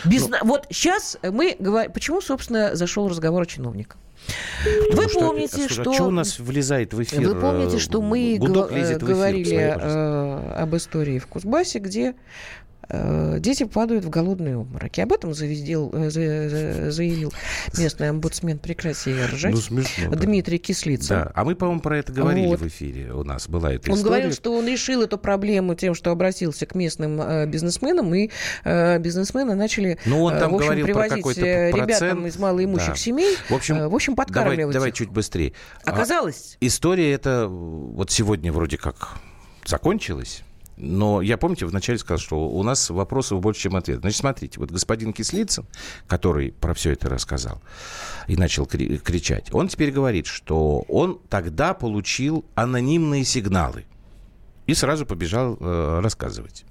[0.05, 0.29] Без...
[0.29, 1.93] Ну, вот сейчас мы говорим...
[1.93, 3.99] Почему, собственно, зашел разговор о чиновниках?
[4.93, 5.93] Вы что, помните, что...
[5.93, 7.21] что у нас влезает в эфир?
[7.21, 12.66] Вы помните, что мы говорили э, об истории в Кузбассе, где Э,
[13.38, 15.01] дети падают в голодные обмороки.
[15.01, 16.11] Об этом завездил, э,
[16.90, 17.33] заявил
[17.77, 18.59] местный омбудсмен.
[18.59, 19.53] Прекрати ржать.
[19.53, 20.11] Ну, смешно.
[20.14, 20.64] Дмитрий да.
[20.64, 21.14] Кислица.
[21.14, 21.33] Да.
[21.35, 22.61] А мы, по-моему, про это говорили вот.
[22.61, 23.12] в эфире.
[23.12, 23.99] У нас была эта он история.
[23.99, 28.31] Он говорил, что он решил эту проблему тем, что обратился к местным э, бизнесменам, и
[28.64, 32.96] э, бизнесмены начали ну, он там в общем, говорил привозить про ребятам из малоимущих да.
[32.96, 35.53] семей, в общем, э, в общем подкармливать давай, давай чуть быстрее.
[35.85, 36.57] Оказалось...
[36.61, 39.18] А, история эта вот сегодня вроде как
[39.64, 40.42] закончилась.
[40.77, 44.03] Но я, помните, вначале сказал, что у нас вопросов больше, чем ответов.
[44.03, 45.65] Значит, смотрите, вот господин Кислицын,
[46.07, 47.62] который про все это рассказал
[48.27, 53.87] и начал кри- кричать, он теперь говорит, что он тогда получил анонимные сигналы
[54.67, 56.67] и сразу побежал э, рассказывать.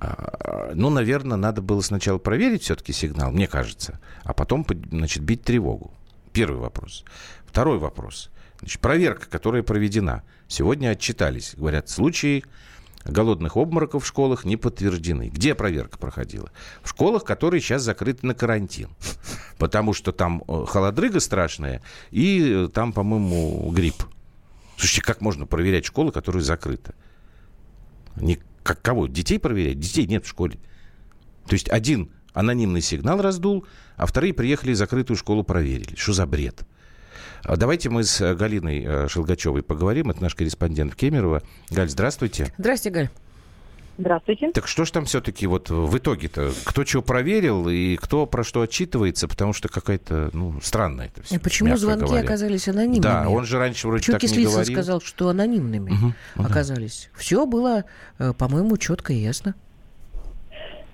[0.00, 5.42] А, ну, наверное, надо было сначала проверить все-таки сигнал, мне кажется, а потом, значит, бить
[5.42, 5.92] тревогу.
[6.32, 7.04] Первый вопрос.
[7.46, 8.30] Второй вопрос.
[8.60, 10.22] Значит, проверка, которая проведена.
[10.48, 11.54] Сегодня отчитались.
[11.56, 12.44] Говорят, случаи
[13.04, 15.28] голодных обмороков в школах не подтверждены.
[15.28, 16.50] Где проверка проходила?
[16.82, 18.90] В школах, которые сейчас закрыты на карантин.
[19.58, 24.04] Потому что там э, холодрыга страшная и э, там, по-моему, грипп.
[24.76, 26.94] Слушайте, как можно проверять школы, которые закрыты?
[28.16, 29.06] Не, как кого?
[29.06, 29.78] Детей проверять?
[29.78, 30.58] Детей нет в школе.
[31.46, 35.94] То есть один анонимный сигнал раздул, а вторые приехали и закрытую школу проверили.
[35.96, 36.64] Что за бред?
[37.44, 40.10] А давайте мы с э, Галиной э, Шелгачевой поговорим.
[40.10, 41.42] Это наш корреспондент Кемерово.
[41.70, 42.52] Галь, здравствуйте.
[42.56, 43.10] Здравствуйте, Галь.
[43.98, 44.50] Здравствуйте.
[44.52, 46.52] Так что же там все-таки вот в итоге-то?
[46.64, 49.28] Кто чего проверил и кто про что отчитывается?
[49.28, 51.36] Потому что какая-то, ну, странная это все.
[51.36, 52.24] И почему звонки говоря.
[52.24, 53.02] оказались анонимными?
[53.02, 54.74] Да, он же раньше вроде Почему так не говорил.
[54.74, 57.10] сказал, что анонимными угу, оказались.
[57.12, 57.20] Угу.
[57.20, 57.84] Все было,
[58.18, 59.54] э, по-моему, четко и ясно.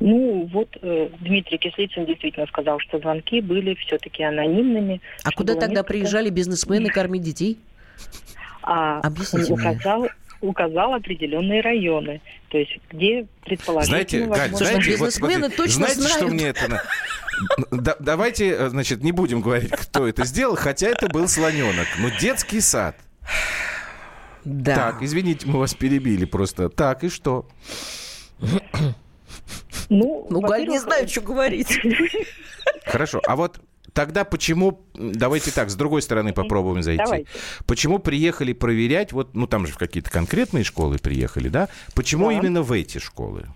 [0.01, 5.01] Ну, вот э, Дмитрий Кислицын действительно сказал, что звонки были все-таки анонимными.
[5.25, 5.89] А куда тогда несколько...
[5.89, 7.59] приезжали бизнесмены кормить детей?
[8.63, 10.11] А, Объясните указал, мне.
[10.41, 14.27] указал определенные районы, то есть где предположительно...
[14.27, 16.17] Знаете, Галь, знаете, бизнесмены вот, точно знаете, знают.
[16.17, 16.83] что мне это...
[17.71, 21.87] Да, давайте, э, значит, не будем говорить, кто это сделал, хотя это был слоненок.
[21.99, 22.97] Но детский сад.
[24.45, 24.75] Да.
[24.75, 26.69] Так, извините, мы вас перебили просто.
[26.69, 27.47] Так, и что?
[29.89, 31.81] Ну, ну Галь не знаю, что говорить.
[32.85, 33.61] Хорошо, а вот
[33.95, 37.03] Тогда почему, давайте так, с другой стороны попробуем зайти.
[37.03, 37.29] Давайте.
[37.67, 41.69] Почему приехали проверять, вот, ну там же в какие-то конкретные школы приехали, да?
[41.97, 42.35] Почему да.
[42.35, 43.47] именно в эти школы?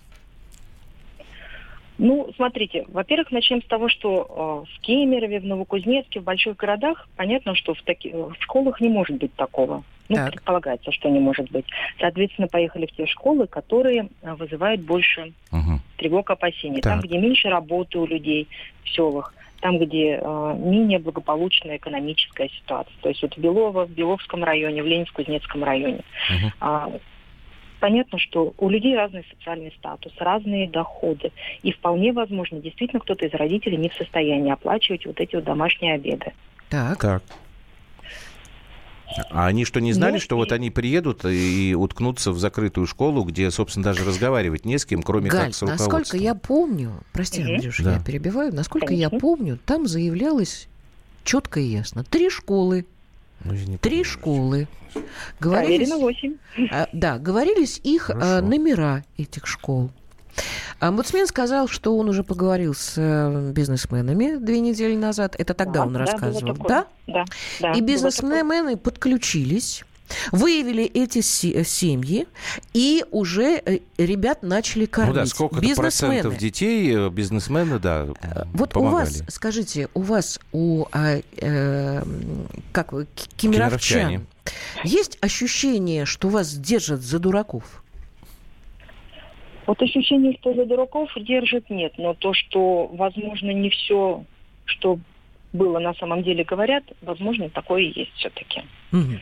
[1.99, 7.07] Ну, смотрите, во-первых, начнем с того, что э, в Кемерове, в Новокузнецке, в больших городах,
[7.14, 9.85] понятно, что в, таки, в школах не может быть такого.
[10.12, 10.33] Ну, так.
[10.33, 11.64] предполагается, что не может быть.
[11.98, 15.81] Соответственно, поехали в те школы, которые э, вызывают больше угу.
[15.96, 16.81] тревог, опасений.
[16.81, 16.92] Так.
[16.92, 18.48] Там, где меньше работы у людей
[18.85, 22.94] в селах, там, где э, менее благополучная экономическая ситуация.
[23.01, 26.03] То есть вот в Белово, в Беловском районе, в Ленинск-Кузнецком районе.
[26.29, 26.53] Угу.
[26.61, 26.92] А,
[27.81, 31.33] понятно, что у людей разный социальный статус, разные доходы.
[31.62, 35.94] И вполне возможно, действительно, кто-то из родителей не в состоянии оплачивать вот эти вот домашние
[35.94, 36.33] обеды.
[36.68, 37.01] Так.
[37.01, 37.22] так.
[39.31, 40.38] А они что, не знали, ну, что и...
[40.38, 45.03] вот они приедут и уткнутся в закрытую школу, где, собственно, даже разговаривать не с кем,
[45.03, 45.92] кроме Галь, как с руководством?
[45.92, 47.55] насколько я помню, прости, угу.
[47.55, 47.92] Андрюша, да.
[47.94, 49.14] я перебиваю, насколько Конечно.
[49.14, 50.68] я помню, там заявлялось
[51.25, 52.05] четко и ясно.
[52.05, 52.87] Три школы
[53.44, 54.68] ну, Три школы.
[55.40, 56.37] Говорились, Проверено 8.
[56.70, 59.90] А, да, говорились их а, номера этих школ.
[60.81, 65.37] Омбудсмен сказал, что он уже поговорил с э, бизнесменами две недели назад.
[65.38, 66.87] Это тогда да, он рассказывал, да?
[67.07, 67.25] Да,
[67.61, 67.73] да.
[67.73, 69.85] И бизнесмены подключились
[70.31, 72.27] Выявили эти э, семьи
[72.73, 75.14] и уже э, ребят начали кормить.
[75.14, 78.09] Ну да, сколько процентов детей бизнесмены, да,
[78.53, 78.92] Вот помогали.
[78.92, 82.03] у вас, скажите, у вас, у а, э,
[82.73, 84.27] как вы, кемеровчан,
[84.85, 87.82] есть ощущение, что вас держат за дураков?
[89.66, 91.94] Вот ощущение, что за дураков держит, нет.
[91.98, 94.25] Но то, что, возможно, не все,
[94.64, 94.98] что
[95.53, 98.62] было на самом деле говорят, возможно, такое и есть все-таки.
[98.92, 99.20] Угу.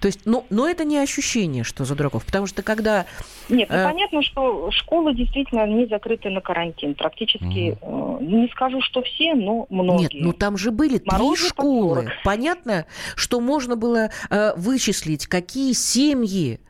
[0.00, 3.06] То есть, ну, но это не ощущение, что за дураков, потому что когда...
[3.48, 3.84] Нет, ну, э...
[3.84, 6.94] понятно, что школы действительно не закрыты на карантин.
[6.94, 8.20] Практически, mm.
[8.20, 10.14] э, не скажу, что все, но многие.
[10.14, 12.10] Нет, ну там же были три школы.
[12.24, 16.60] Понятно, что можно было э, вычислить, какие семьи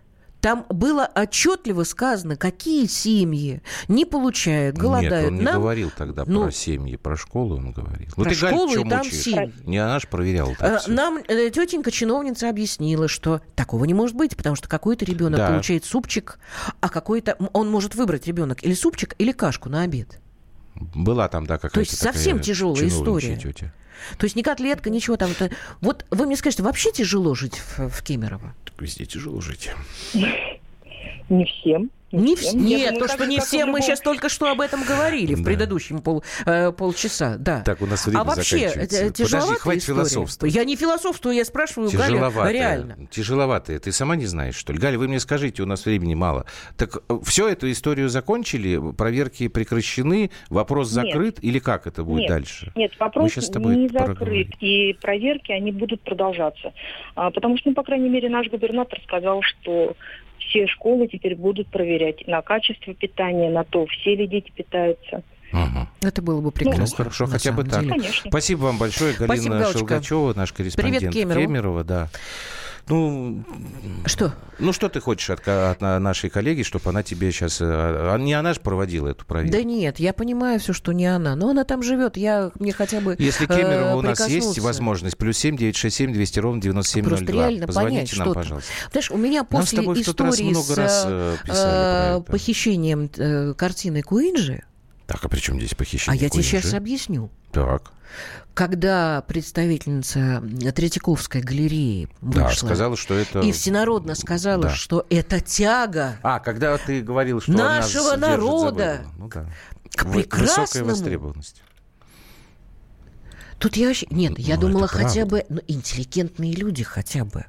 [0.40, 5.12] Там было отчетливо сказано, какие семьи не получают, голодают.
[5.12, 5.54] Нет, он не Нам...
[5.60, 8.08] говорил тогда ну, про семьи, про школу он говорил.
[8.16, 9.22] Ну, Про ты, школу чё и там мучаешь?
[9.22, 9.52] семьи.
[9.64, 10.52] Не она же проверяла.
[10.52, 10.92] Э, так всё.
[10.92, 15.48] Нам э, тетенька чиновница объяснила, что такого не может быть, потому что какой-то ребенок Да.
[15.48, 16.38] получает супчик,
[16.80, 20.20] а какой-то он может выбрать ребенок или супчик, или кашку на обед.
[20.94, 23.36] Была там, да, какая-то есть совсем тяжелая история.
[23.36, 23.72] тетя.
[24.18, 25.30] То есть ни котлетка, ничего там.
[25.32, 28.54] это- Вот вы мне скажете, вообще тяжело жить в, в Кемерово?
[28.64, 29.70] Так везде тяжело жить.
[31.28, 31.90] Не всем.
[32.12, 32.64] Не всем.
[32.64, 34.60] Нет, думаю, то, так что не как и в всем, мы сейчас только что об
[34.60, 37.62] этом говорили в предыдущем пол, э, полчаса, да.
[37.62, 40.00] Так, у нас время а вообще, э, Подожди, хватит история?
[40.00, 40.54] философствовать.
[40.54, 43.06] Я не философствую, я спрашиваю Галя реально.
[43.10, 43.78] Тяжеловатая.
[43.78, 44.78] Ты сама не знаешь, что ли?
[44.78, 46.46] Галя, вы мне скажите, у нас времени мало.
[46.76, 48.92] Так все эту историю закончили?
[48.92, 50.30] Проверки прекращены?
[50.48, 51.06] Вопрос Нет.
[51.06, 51.38] закрыт?
[51.42, 52.28] Или как это будет Нет.
[52.28, 52.72] дальше?
[52.74, 56.72] Нет, вопрос не закрыт, и проверки, они будут продолжаться.
[57.14, 59.96] А, потому что, ну, по крайней мере, наш губернатор сказал, что
[60.50, 65.22] все школы теперь будут проверять на качество питания, на то, все ли дети питаются.
[65.52, 65.88] Ага.
[66.02, 66.84] Это было бы прекрасно.
[66.84, 67.80] Ну, хорошо, на хотя бы самом так.
[67.80, 67.92] деле.
[67.94, 68.30] Конечно.
[68.30, 69.78] Спасибо вам большое, Галина Спасибо, Галочка.
[69.78, 71.84] Шелгачева, наш корреспондент Привет, Кемерово.
[71.84, 72.08] да.
[72.88, 73.44] Ну,
[74.06, 74.32] Что?
[74.58, 77.58] ну, что ты хочешь от, от на- нашей коллеги, чтобы она тебе сейчас...
[77.60, 79.56] а, Не она же проводила эту проверку?
[79.56, 81.36] Да нет, я понимаю все, что не она.
[81.36, 85.16] Но она там живет, я мне хотя бы Если э, Кемерово у нас есть возможность,
[85.16, 87.48] плюс семь девять шесть семь двести ровно девяносто семь ноль Просто два.
[87.48, 88.70] реально Позвоните понять, нам, что пожалуйста.
[88.92, 92.18] Знаешь, у меня Нам с после тот раз истории много с раз, э, э, писали
[92.20, 94.62] э, похищением э, картины Куинджи,
[95.06, 96.20] Так, а при чем здесь а похищение?
[96.22, 97.30] я тебе сейчас объясню.
[97.52, 97.92] Так,
[98.54, 100.42] Когда представительница
[100.74, 103.40] Третьяковской галереи да, вышла сказала, что это...
[103.40, 104.70] и всенародно сказала, Да.
[104.74, 109.02] что это тяга А, когда ты говорил, что Нашего народа.
[109.18, 109.46] Ну да.
[109.94, 110.90] к прекрасному.
[110.90, 111.62] востребованность.
[113.58, 114.06] Тут я вообще...
[114.10, 115.36] Нет, я Ну, думала хотя правда.
[115.36, 115.44] бы...
[115.50, 117.44] Ну, интеллигентные люди хотя бы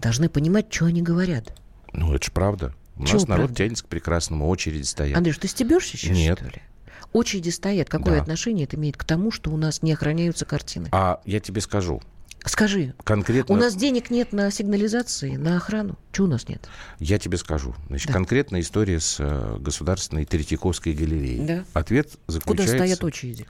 [0.00, 1.52] должны понимать, что они говорят.
[1.92, 2.74] Ну, это же правда.
[2.96, 3.56] У Чего нас народ правда?
[3.56, 5.16] тянется к прекрасному, очереди стоят.
[5.18, 6.38] Андрюш, ты стебешься сейчас, Нет.
[6.38, 6.62] что ли?
[7.12, 7.88] Очереди стоят.
[7.88, 8.22] Какое Да.
[8.22, 10.88] отношение это имеет к тому, что у нас не охраняются картины?
[10.92, 12.00] А я тебе скажу,
[12.44, 13.54] Скажи, конкретно...
[13.54, 15.98] у нас денег нет на сигнализации, на охрану?
[16.12, 16.68] Чего у нас нет?
[16.98, 17.74] Я тебе скажу.
[17.88, 18.14] Значит, Да.
[18.14, 21.44] конкретная история с э, Государственной Третьяковской галереей.
[21.44, 21.64] Да.
[21.74, 22.76] Ответ Куда заключается...
[22.76, 23.46] стоят очереди?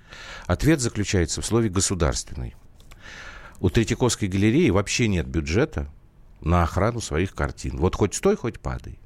[0.46, 2.56] Ответ заключается в слове «государственный».
[3.60, 5.88] У Третьяковской галереи вообще нет бюджета
[6.40, 7.76] на охрану своих картин.
[7.76, 8.98] Вот хоть стой, хоть падай.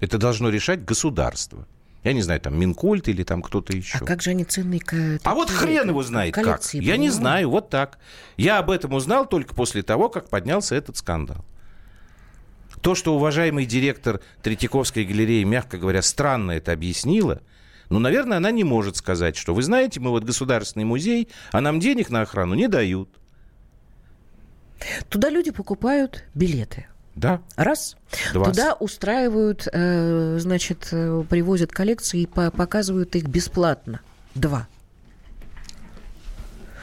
[0.00, 1.68] Это должно решать государство.
[2.04, 3.98] Я не знаю, там Минкульт или там кто-то еще.
[3.98, 4.80] А как же они ценные...
[4.80, 6.44] ка- А вот такие хрен его знает как.
[6.44, 7.14] коллекции Я не принимают?
[7.14, 7.98] знаю, вот так.
[8.36, 11.44] Я об этом узнал только после того, как поднялся этот скандал.
[12.82, 17.42] То, что уважаемый директор Третьяковской галереи, мягко говоря, странно это объяснила,
[17.90, 21.80] ну, наверное, она не может сказать, что, вы знаете, мы вот государственный музей, а нам
[21.80, 23.08] денег на охрану не дают.
[25.08, 26.86] Туда люди покупают билеты.
[27.18, 27.96] Да, Раз.
[28.32, 28.44] два.
[28.44, 34.00] Туда устраивают, э, значит, э, привозят коллекции и по- показывают их бесплатно.
[34.36, 34.68] Два.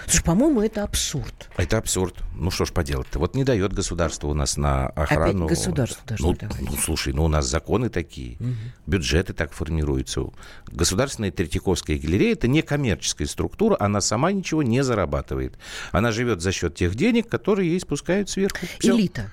[0.07, 1.49] Слушай, по-моему, это абсурд.
[1.55, 2.15] Это абсурд.
[2.35, 3.17] Ну, что ж поделать-то.
[3.17, 5.47] Вот не дает государство у нас на охрану.
[5.47, 6.61] государство должно ну, давать.
[6.61, 8.37] ну, слушай, ну у нас законы такие,
[8.85, 10.25] бюджеты так формируются.
[10.67, 15.57] Государственная Третьяковская галерея– это не коммерческая структура, она сама ничего не зарабатывает.
[15.93, 18.65] Она живет за счет тех денег, которые ей спускают сверху.
[18.79, 18.95] Всё.
[18.95, 19.31] Элита.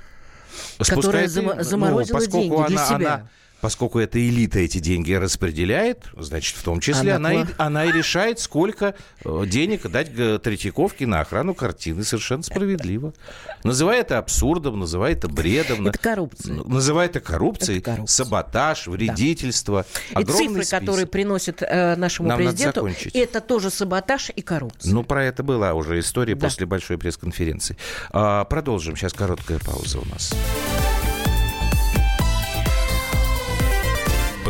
[0.74, 3.14] Спускает которая ей, зама- заморозила поскольку деньги для она- себя.
[3.14, 3.28] она-
[3.62, 7.92] Поскольку эта элита эти деньги распределяет, значит, в том числе Она она, и, она и
[7.92, 8.94] решает, сколько
[9.24, 12.02] э, денег дать г- Третьяковке на охрану картины.
[12.02, 13.14] Совершенно справедливо.
[13.62, 15.86] Называй это абсурдом, называй это бредом.
[15.86, 16.54] Это коррупция.
[16.56, 18.24] Называй это коррупцией, Это коррупция.
[18.24, 19.86] саботаж, вредительство.
[20.10, 20.80] И Огромный цифры, список.
[20.80, 24.92] которые приносят э, нашему Нам президенту, это тоже саботаж и коррупция.
[24.92, 26.48] Ну, про это была уже история Да.
[26.48, 27.76] после большой пресс-конференции.
[28.10, 28.96] А, продолжим.
[28.96, 30.32] Сейчас короткая пауза у нас.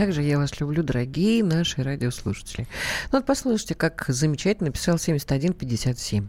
[0.00, 2.66] Как же я вас люблю, дорогие наши радиослушатели.
[3.12, 6.26] Ну вот послушайте, как замечательно писал 7157.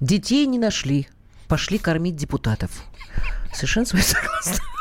[0.00, 1.08] Детей не нашли.
[1.48, 2.84] пошли кормить депутатов.
[3.54, 4.75] Совершенно с вами согласна.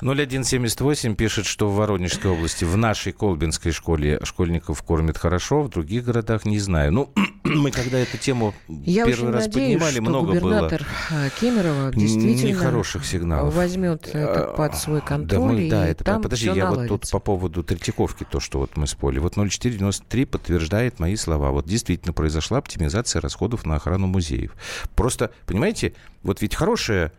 [0.00, 6.04] 0178 пишет, что в Воронежской области в нашей Колбинской школе школьников кормят хорошо, в других
[6.04, 6.92] городах не знаю.
[6.92, 7.12] Ну,
[7.44, 12.48] мы когда эту тему Я первый раз надеюсь, поднимали, много губернатор было э, Кемерово действительно
[12.50, 13.54] нехороших сигналов.
[13.54, 16.76] возьмет это А, под свой Да, контроль, мы, да, и это там Подожди, я вот
[16.76, 16.88] наладится.
[16.98, 19.20] тут по поводу Третьяковки, то, что вот мы спорили.
[19.20, 21.50] Вот 0493 подтверждает мои слова.
[21.50, 24.54] Вот действительно произошла оптимизация расходов на охрану музеев.
[24.94, 27.12] Просто, понимаете, вот ведь хорошая,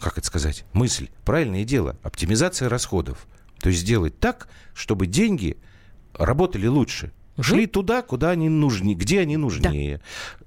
[0.00, 3.26] как это сказать, мысль, правильное дело, оптимизация расходов.
[3.60, 5.56] То есть сделать так, чтобы деньги
[6.14, 7.12] работали лучше.
[7.40, 10.00] Шли туда, куда они нужны, где они нужнее.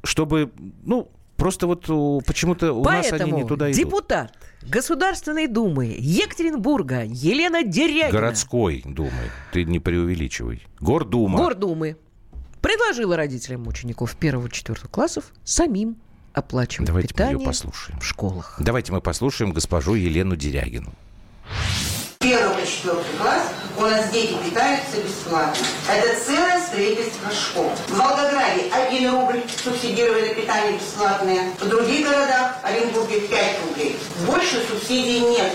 [0.04, 0.52] Чтобы,
[0.84, 3.78] ну, просто вот о, почему-то у нас они Поэтому не туда идут.
[3.78, 9.12] депутат Государственной Думы Екатеринбурга Елена Дерягина Городской думы.
[9.54, 10.62] Ты не преувеличивай.
[10.80, 11.38] Гордума.
[11.38, 11.98] Гордумы
[12.62, 15.98] предложила родителям учеников 1-4 классов самим
[16.34, 18.00] оплачивать Давайте мы ее питание послушаем.
[18.00, 18.56] в школах.
[18.60, 20.92] Давайте мы послушаем госпожу Елену Дерягину.
[22.20, 23.44] первый по четвертый класс
[23.78, 25.56] у нас дети питаются бесплатно.
[25.90, 27.72] Это целое строительство школ.
[27.88, 31.52] В Волгограде 1 рубль субсидировали питание бесплатное.
[31.60, 33.98] В других городах, Оренбурге 5 рублей.
[34.28, 35.54] Больше субсидий нет.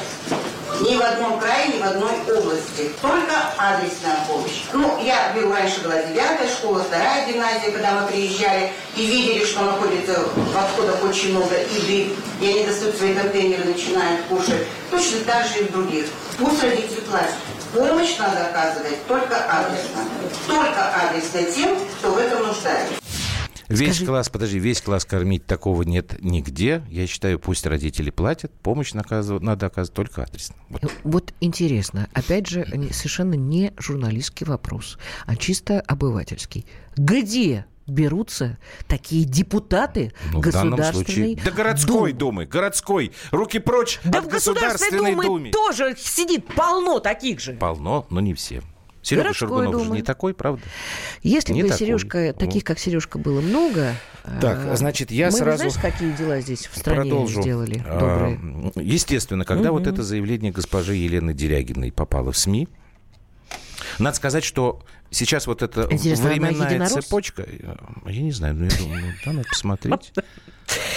[0.80, 2.92] Ни в одном крае, ни в одной области.
[3.00, 4.62] Только адресная помощь.
[4.72, 9.62] Ну, я беру, раньше была девятая школа, вторая гимназия, когда мы приезжали и видели, что
[9.62, 14.66] находится в отходах очень много еды, и они достают свои контейнеры, начинают кушать.
[14.90, 16.06] Точно так же и в других.
[16.38, 17.34] Пусть родители платят.
[17.72, 20.02] Помощь надо оказывать только адресно.
[20.46, 23.05] Только адресно тем, кто в этом нуждается.
[23.68, 26.82] Весь Скажи- класс, подожди, весь класс кормить такого нет нигде.
[26.88, 30.54] Я считаю, пусть родители платят, помощь наказывают, надо оказывать только адресно.
[30.68, 30.82] Вот.
[30.82, 36.64] Ну, Вот интересно, опять же, совершенно не журналистский вопрос, а чисто обывательский.
[36.96, 38.58] Где берутся
[38.88, 41.36] такие депутаты Ну, Государственной случае...
[41.44, 42.18] Да городской Думы?
[42.18, 43.12] думы, городской.
[43.30, 45.50] Руки прочь Да от в Государственной Государственной Думе Думе.
[45.52, 47.52] тоже сидит полно таких же.
[47.54, 48.62] Полно, но не все.
[49.06, 49.96] Серега Городской Шаргунов же Думы.
[49.98, 50.62] не такой, правда?
[51.22, 51.78] Если Не бы такой.
[51.86, 53.94] Сережка, таких как Сережка было много,
[54.40, 57.40] Так, а, значит, я мы сразу знаешь, какие дела здесь в стране Продолжу.
[57.40, 58.72] сделали А, добрые?
[58.84, 59.92] Естественно, когда вот Мгм.
[59.92, 62.68] это заявление госпожи Елены Дерягиной попало в СМИ,
[64.00, 67.42] надо сказать, что сейчас вот эта Интересно, временная цепочка...
[67.46, 67.76] э,
[68.06, 70.12] Я не знаю, ну я думаю, ну, да, надо посмотреть.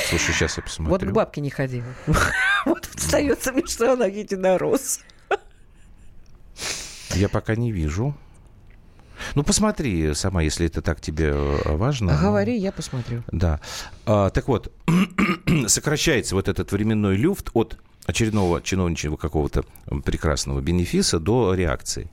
[0.10, 1.10] Слушай, сейчас я Вот посмотрю.
[1.12, 1.86] к бабке не ходила.
[2.66, 5.02] Вот остается мне, что она единорос.
[7.16, 8.16] Я пока не вижу.
[9.36, 12.18] Ну, посмотри сама, если это так тебе э, важно.
[12.22, 13.24] Говори, я посмотрю.
[13.32, 13.60] Да.
[14.06, 14.72] А, так вот,
[15.68, 19.64] сокращается вот этот временной люфт от очередного чиновничьего какого-то
[20.04, 22.10] прекрасного бенефиса до реакции.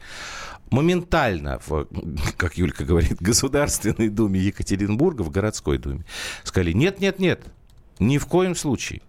[0.70, 1.86] Моментально, в,
[2.36, 6.04] как Юлька говорит, Государственной Думе Екатеринбурга, в городской думе,
[6.42, 7.44] сказали, нет-нет-нет,
[7.98, 9.00] ни в коем случае.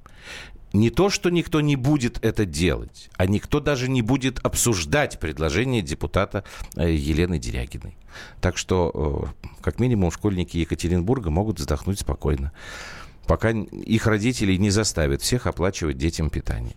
[0.77, 5.81] Не то, что никто не будет это делать, а никто даже не будет обсуждать предложение
[5.81, 6.43] депутата
[6.75, 7.97] э, Елены Дерягиной.
[8.41, 12.51] Так что, э, как минимум, школьники Екатеринбурга могут вздохнуть спокойно,
[13.25, 16.75] пока их родители не заставят всех оплачивать детям питание.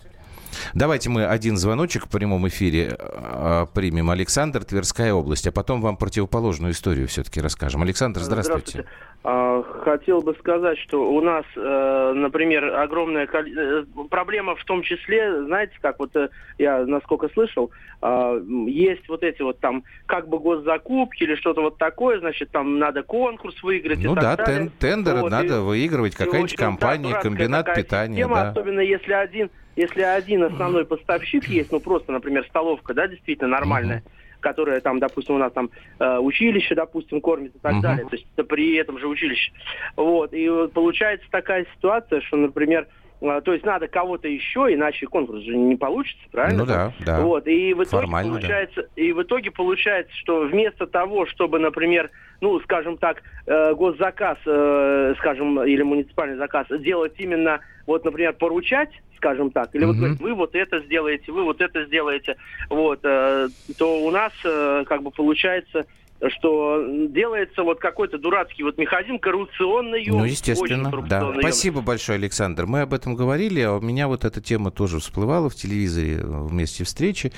[0.74, 4.10] Давайте мы один звоночек в прямом эфире э, примем.
[4.10, 7.82] Александр, Тверская область, а потом вам противоположную историю все-таки расскажем.
[7.82, 8.86] Александр, здравствуйте.
[9.22, 15.44] А, Хотел бы сказать, что у нас, э, например, огромная э, проблема в том числе,
[15.44, 16.28] знаете, как вот э,
[16.58, 17.70] я насколько слышал,
[18.00, 22.78] а, есть вот эти вот там как бы госзакупки или что-то вот такое, значит, там
[22.78, 28.14] надо конкурс выиграть Ну да, тен- тендеры Вот, надо и- выигрывать, какая-нибудь компания, комбинат питания,
[28.16, 28.50] система, да.
[28.50, 34.02] Особенно если один, если один основной поставщик есть, ну просто, например, столовка, да, действительно нормальная,
[34.40, 37.82] которая там, допустим, у нас там э, училище, допустим, кормит и так Мгм.
[37.82, 39.52] далее, то есть это при этом же училище.
[39.96, 42.86] Вот, и вот получается такая ситуация, что, например, э,
[43.20, 46.60] то есть надо кого-то еще, иначе конкурс же не получится, правильно?
[46.60, 47.20] Ну да, да.
[47.20, 48.38] Вот, и в итоге Формально, да.
[48.40, 52.10] получается, и в итоге получается, что вместо того, чтобы, например,
[52.40, 58.90] ну, скажем так, э, госзаказ, э, скажем, или муниципальный заказ делать именно, вот, например, поручать,
[59.16, 60.00] скажем так, или вот Мгм.
[60.00, 62.36] говорить, вы вот это сделаете, вы вот это сделаете,
[62.70, 65.84] вот, э, то у нас как бы получается
[66.28, 70.04] что делается вот какой-то дурацкий вот механизм коррупционный.
[70.06, 71.32] Ну, естественно, да.
[71.38, 72.66] Спасибо большое, Александр.
[72.66, 76.22] Мы об этом говорили, а у меня вот эта тема тоже всплывала в телевизоре э,
[76.22, 77.32] в месте встречи.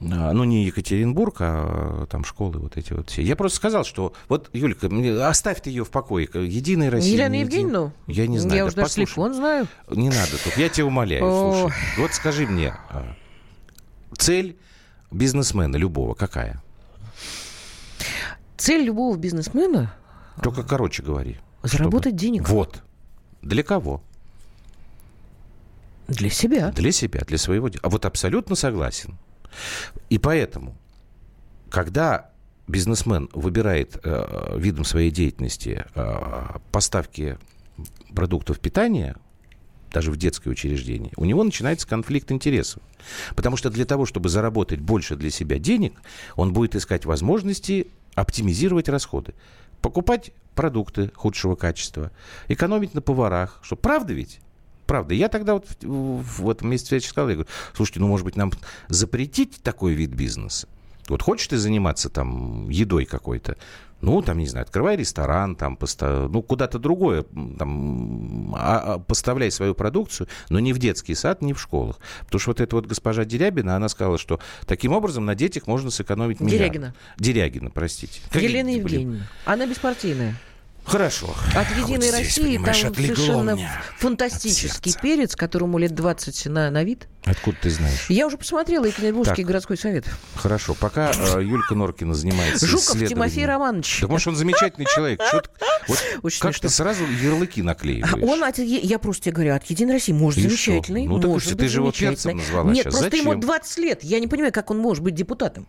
[0.00, 3.22] А, Ну, не Екатеринбург, а там школы вот эти вот все.
[3.22, 6.28] Я просто сказал, что вот, Юлька, мне, оставь ты ее в покое.
[6.34, 7.12] Единая Россия.
[7.14, 7.92] Елену не един- Евгеньевну?
[8.06, 8.56] Я не знаю.
[8.56, 9.06] Я да уже даже послушай.
[9.06, 9.66] телефон знаю.
[9.90, 10.56] Не надо тут.
[10.56, 11.74] Я тебя умоляю, слушай.
[11.98, 13.14] Вот скажи мне, а,
[14.16, 14.56] цель
[15.10, 16.62] бизнесмена любого какая?
[18.58, 19.94] Цель любого бизнесмена
[20.42, 22.48] Только короче говори.– заработать денег.
[22.48, 22.82] Вот.
[23.40, 24.02] Для кого?
[26.08, 26.72] Для себя.
[26.72, 27.70] Для себя, для своего.
[27.82, 29.16] А вот абсолютно согласен.
[30.10, 30.76] И поэтому,
[31.70, 32.30] когда
[32.66, 37.38] бизнесмен выбирает э, видом своей деятельности э, поставки
[38.14, 39.16] продуктов питания,
[39.92, 42.82] даже в детское учреждение, у него начинается конфликт интересов.
[43.36, 46.00] Потому что для того, чтобы заработать больше для себя денег,
[46.36, 47.86] он будет искать возможности
[48.20, 49.34] оптимизировать расходы.
[49.80, 52.10] Покупать продукты худшего качества,
[52.48, 53.60] экономить на поварах.
[53.62, 54.40] Что, правда ведь?
[54.86, 55.14] Правда.
[55.14, 58.36] Я тогда вот в, в этом месте встречи сказал, я говорю, слушайте, ну, может быть,
[58.36, 58.52] нам
[58.88, 60.66] запретить такой вид бизнеса?
[61.10, 63.56] Вот хочешь ты заниматься там едой какой-то,
[64.00, 66.30] ну, там, не знаю, открывай ресторан, там, постав...
[66.30, 67.24] ну, куда-то другое,
[67.58, 71.98] там, а, а, поставляй свою продукцию, но не в детский сад, не в школах.
[72.24, 75.90] Потому что вот эта вот госпожа Дерябина, она сказала, что таким образом на детях можно
[75.90, 76.72] сэкономить миллиард.
[76.72, 76.94] Дерягина.
[77.18, 78.20] Дерягина, простите.
[78.34, 79.26] Елена Евгеньевна.
[79.44, 80.36] Она беспартийная.
[80.88, 81.34] Хорошо.
[81.54, 83.58] От «Единой вот здесь, России» там совершенно
[83.98, 87.08] фантастический перец, которому лет 20 на, на вид.
[87.24, 88.06] Откуда ты знаешь?
[88.08, 90.06] Я уже посмотрела Екатеринбургский так, городской совет.
[90.34, 90.74] Хорошо.
[90.74, 94.00] Пока э, Юлька Норкина занимается Жуков Тимофей Романович.
[94.02, 95.20] Да, может, он замечательный человек.
[95.32, 95.50] Вот
[96.22, 98.14] Очень как ты сразу ярлыки наклеиваешь?
[98.22, 101.06] Он, от, я просто тебе говорю, от «Единой России» может замечательный?
[101.06, 104.04] Ну, может так, ты же его перцем назвала Нет, просто ему 20 лет.
[104.04, 105.66] Я не понимаю, как он может быть депутатом.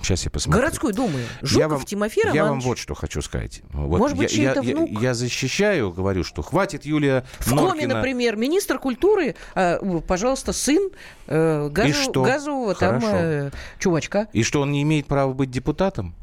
[0.00, 0.60] Сейчас я посмотрю.
[0.60, 1.24] Городской думы.
[1.42, 2.36] Жуков я вам, Тимофей Романович.
[2.36, 3.62] Я вам вот что хочу сказать.
[3.72, 4.90] Вот Может быть, я, чей-то я, внук?
[4.90, 7.70] Я, я защищаю, говорю, что хватит Юлия В Норкина.
[7.70, 10.90] Коме, например, министр культуры, э, пожалуйста, сын
[11.26, 12.22] э, что?
[12.22, 14.28] газового там э, чувачка.
[14.32, 16.14] И что, он не имеет права быть депутатом?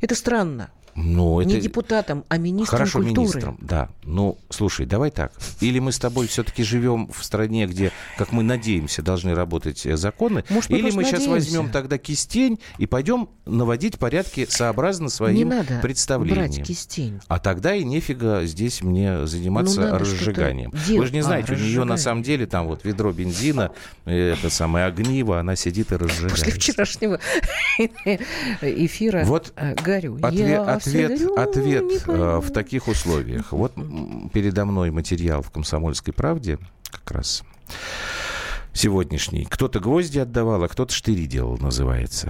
[0.00, 0.70] Это странно.
[1.02, 1.62] Ну, не это...
[1.62, 3.20] депутатом, а министром Хорошо, культуры.
[3.20, 3.88] министром, да.
[4.04, 5.32] Ну, слушай, давай так.
[5.60, 9.96] Или мы с тобой все-таки живем в стране, где, как мы надеемся, должны работать э,
[9.96, 11.30] законы, Может, мы или мы сейчас надеемся.
[11.30, 16.46] возьмем тогда кистень и пойдем наводить порядки сообразно своим не надо представлениям.
[16.52, 17.20] брать кистень.
[17.28, 20.70] А тогда и нефига здесь мне заниматься Ну, разжиганием.
[20.72, 23.72] Вы же не дел- знаете, а, у нее на самом деле там вот ведро бензина,
[24.04, 26.30] э, это самое огниво, она сидит и разжигает.
[26.32, 27.18] После вчерашнего
[28.60, 30.16] эфира Вот э, горю.
[30.30, 30.89] Я ответ,
[31.36, 33.52] ответ не э, в таких условиях.
[33.52, 33.74] Вот
[34.32, 36.58] передо мной материал в «Комсомольской правде»
[36.90, 37.42] как раз
[38.72, 39.44] сегодняшний.
[39.44, 42.28] Кто-то гвозди отдавал, а кто-то штыри делал, называется.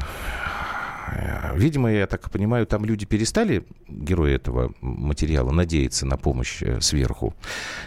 [1.12, 6.80] Э, Видимо, я так понимаю, там люди перестали, герои этого материала, надеяться на помощь э,
[6.80, 7.34] сверху.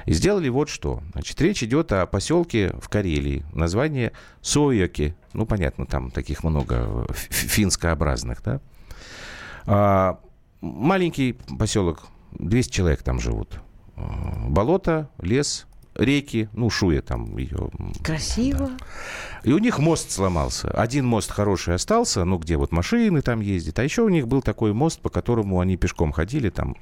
[0.06, 1.02] И сделали вот что.
[1.14, 3.46] Значит, речь идет о поселке в Карелии.
[3.54, 4.12] Название
[4.42, 5.16] Сойоки.
[5.34, 10.20] Ну, понятно, там таких много финскообразных, да?
[10.64, 13.60] А, маленький поселок, 200 человек там живут.
[13.96, 17.70] А, Болото, лес, реки, ну, Шуя там ее.
[18.04, 18.72] Красиво.
[19.44, 20.70] И у них мост сломался.
[20.72, 23.80] Один мост хороший остался, ну, где вот машины там ездят.
[23.80, 26.76] А еще у них был такой мост, по которому они пешком ходили там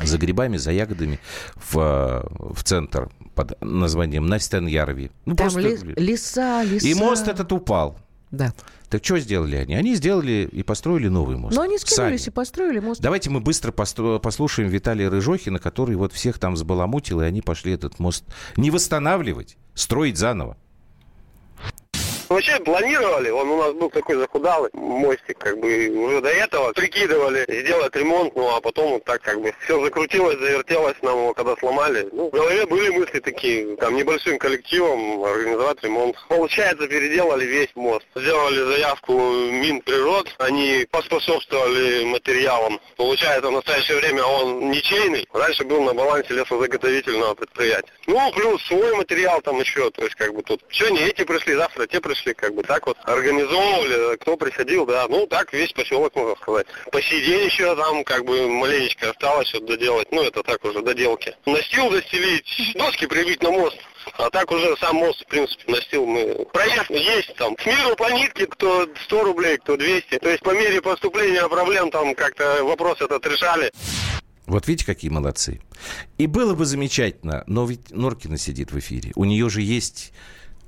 [0.00, 1.18] за грибами, за ягодами
[1.56, 5.10] в, э, в центр под названием Настеньярви.
[5.26, 6.86] Ну, Там просто- лес- леса, леса.
[6.86, 7.96] И мост этот упал.
[8.32, 8.54] Да.
[8.88, 9.74] Так что сделали они?
[9.74, 11.54] Они сделали и построили новый мост.
[11.54, 12.32] Но они скинулись Сами.
[12.32, 13.00] и построили мост.
[13.00, 17.98] Давайте мы быстро послушаем Виталия Рыжохина, который вот всех там сбаламутил, и они пошли этот
[17.98, 18.24] мост
[18.56, 20.56] не восстанавливать, строить заново.
[22.32, 27.44] Вообще планировали, он у нас был такой захудалый мостик, как бы уже до этого прикидывали
[27.46, 31.54] сделать ремонт, ну а потом вот так как бы все закрутилось, завертелось нам его когда
[31.56, 32.08] сломали.
[32.12, 36.16] Ну, в голове были мысли такие, там небольшим коллективом организовать ремонт.
[36.28, 38.06] Получается, переделали весь мост.
[38.14, 42.80] Сделали заявку Минприрод, они поспособствовали материалам.
[42.96, 47.92] Получается, в настоящее время он ничейный, раньше был на балансе лесозаготовительного предприятия.
[48.06, 50.62] Ну, плюс свой материал там еще, то есть как бы тут.
[50.70, 55.26] Сегодня эти пришли, завтра те пришли, как бы так вот организовывали, кто приходил, да, ну
[55.26, 56.66] так весь поселок, можно сказать.
[56.90, 60.82] По сей день еще там как бы маленечко осталось вот доделать, ну это так уже
[60.82, 61.34] доделки.
[61.46, 63.76] Настил застелить, доски прибить на мост.
[64.18, 66.44] А так уже сам мост, в принципе, настил мы.
[66.52, 67.54] Проезд есть там.
[67.54, 70.18] К миру по нитке, кто 100 рублей, кто 200.
[70.18, 73.70] То есть по мере поступления проблем там как-то вопрос этот решали.
[74.46, 75.60] Вот видите, какие молодцы.
[76.18, 79.12] И было бы замечательно, но ведь Норкина сидит в эфире.
[79.14, 80.12] У нее же есть,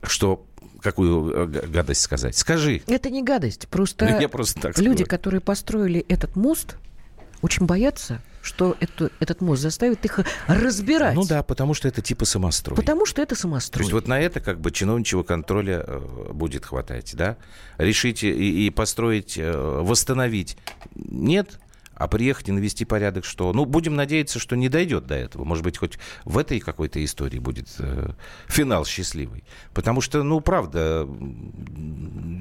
[0.02, 0.46] что,
[0.84, 2.36] какую э, гадость сказать.
[2.36, 2.82] Скажи.
[2.86, 3.66] Это не гадость.
[3.68, 5.08] Просто, Ну, я просто так люди, сказал.
[5.18, 6.76] которые построили этот мост,
[7.40, 11.14] очень боятся, что эту, этот мост заставит их разбирать.
[11.14, 12.76] Ну да, потому что это типа самострой.
[12.76, 13.82] Потому что это То самострой.
[13.82, 17.36] есть вот на это как бы чиновничьего контроля э, будет хватать, да?
[17.78, 19.50] Решить и, и построить, э,
[19.82, 20.58] восстановить.
[20.94, 21.58] Нет.
[21.96, 23.52] А приехать и навести порядок, что...
[23.52, 25.44] Ну, будем надеяться, что не дойдет до этого.
[25.44, 28.10] Может быть, хоть в этой какой-то истории будет э,
[28.46, 29.44] финал счастливый.
[29.72, 31.08] Потому что, ну, правда,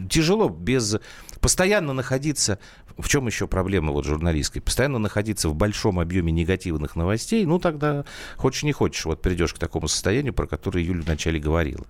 [0.09, 0.97] тяжело без...
[1.39, 2.59] Постоянно находиться...
[2.97, 4.61] В чем еще проблема вот журналистской?
[4.61, 8.05] Постоянно находиться в большом объеме негативных новостей, ну, тогда
[8.37, 11.85] хочешь не хочешь, вот придешь к такому состоянию, про которое Юля вначале говорила.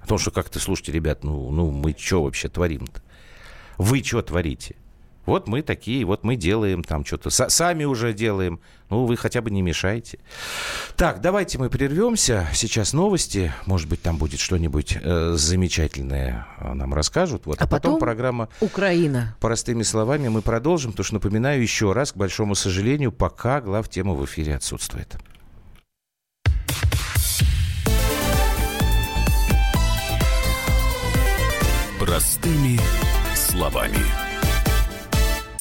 [0.00, 3.02] О том, что как-то, слушайте, ребят, ну, ну мы что вообще творим-то?
[3.76, 4.76] Вы что творите?
[5.28, 7.28] Вот мы такие, вот мы делаем там что-то.
[7.28, 8.60] Сами уже делаем.
[8.88, 10.20] Ну, вы хотя бы не мешаете.
[10.96, 12.48] Так, давайте мы прервемся.
[12.54, 13.52] Сейчас новости.
[13.66, 17.44] Может быть, там будет что-нибудь э, замечательное э, нам расскажут.
[17.44, 17.60] Вот.
[17.60, 19.36] А, а потом, потом программа Украина.
[19.38, 20.92] Простыми словами мы продолжим.
[20.92, 25.14] Потому что, напоминаю еще раз, к большому сожалению, пока глав тема в эфире отсутствует.
[32.00, 32.80] Простыми
[33.34, 34.27] словами.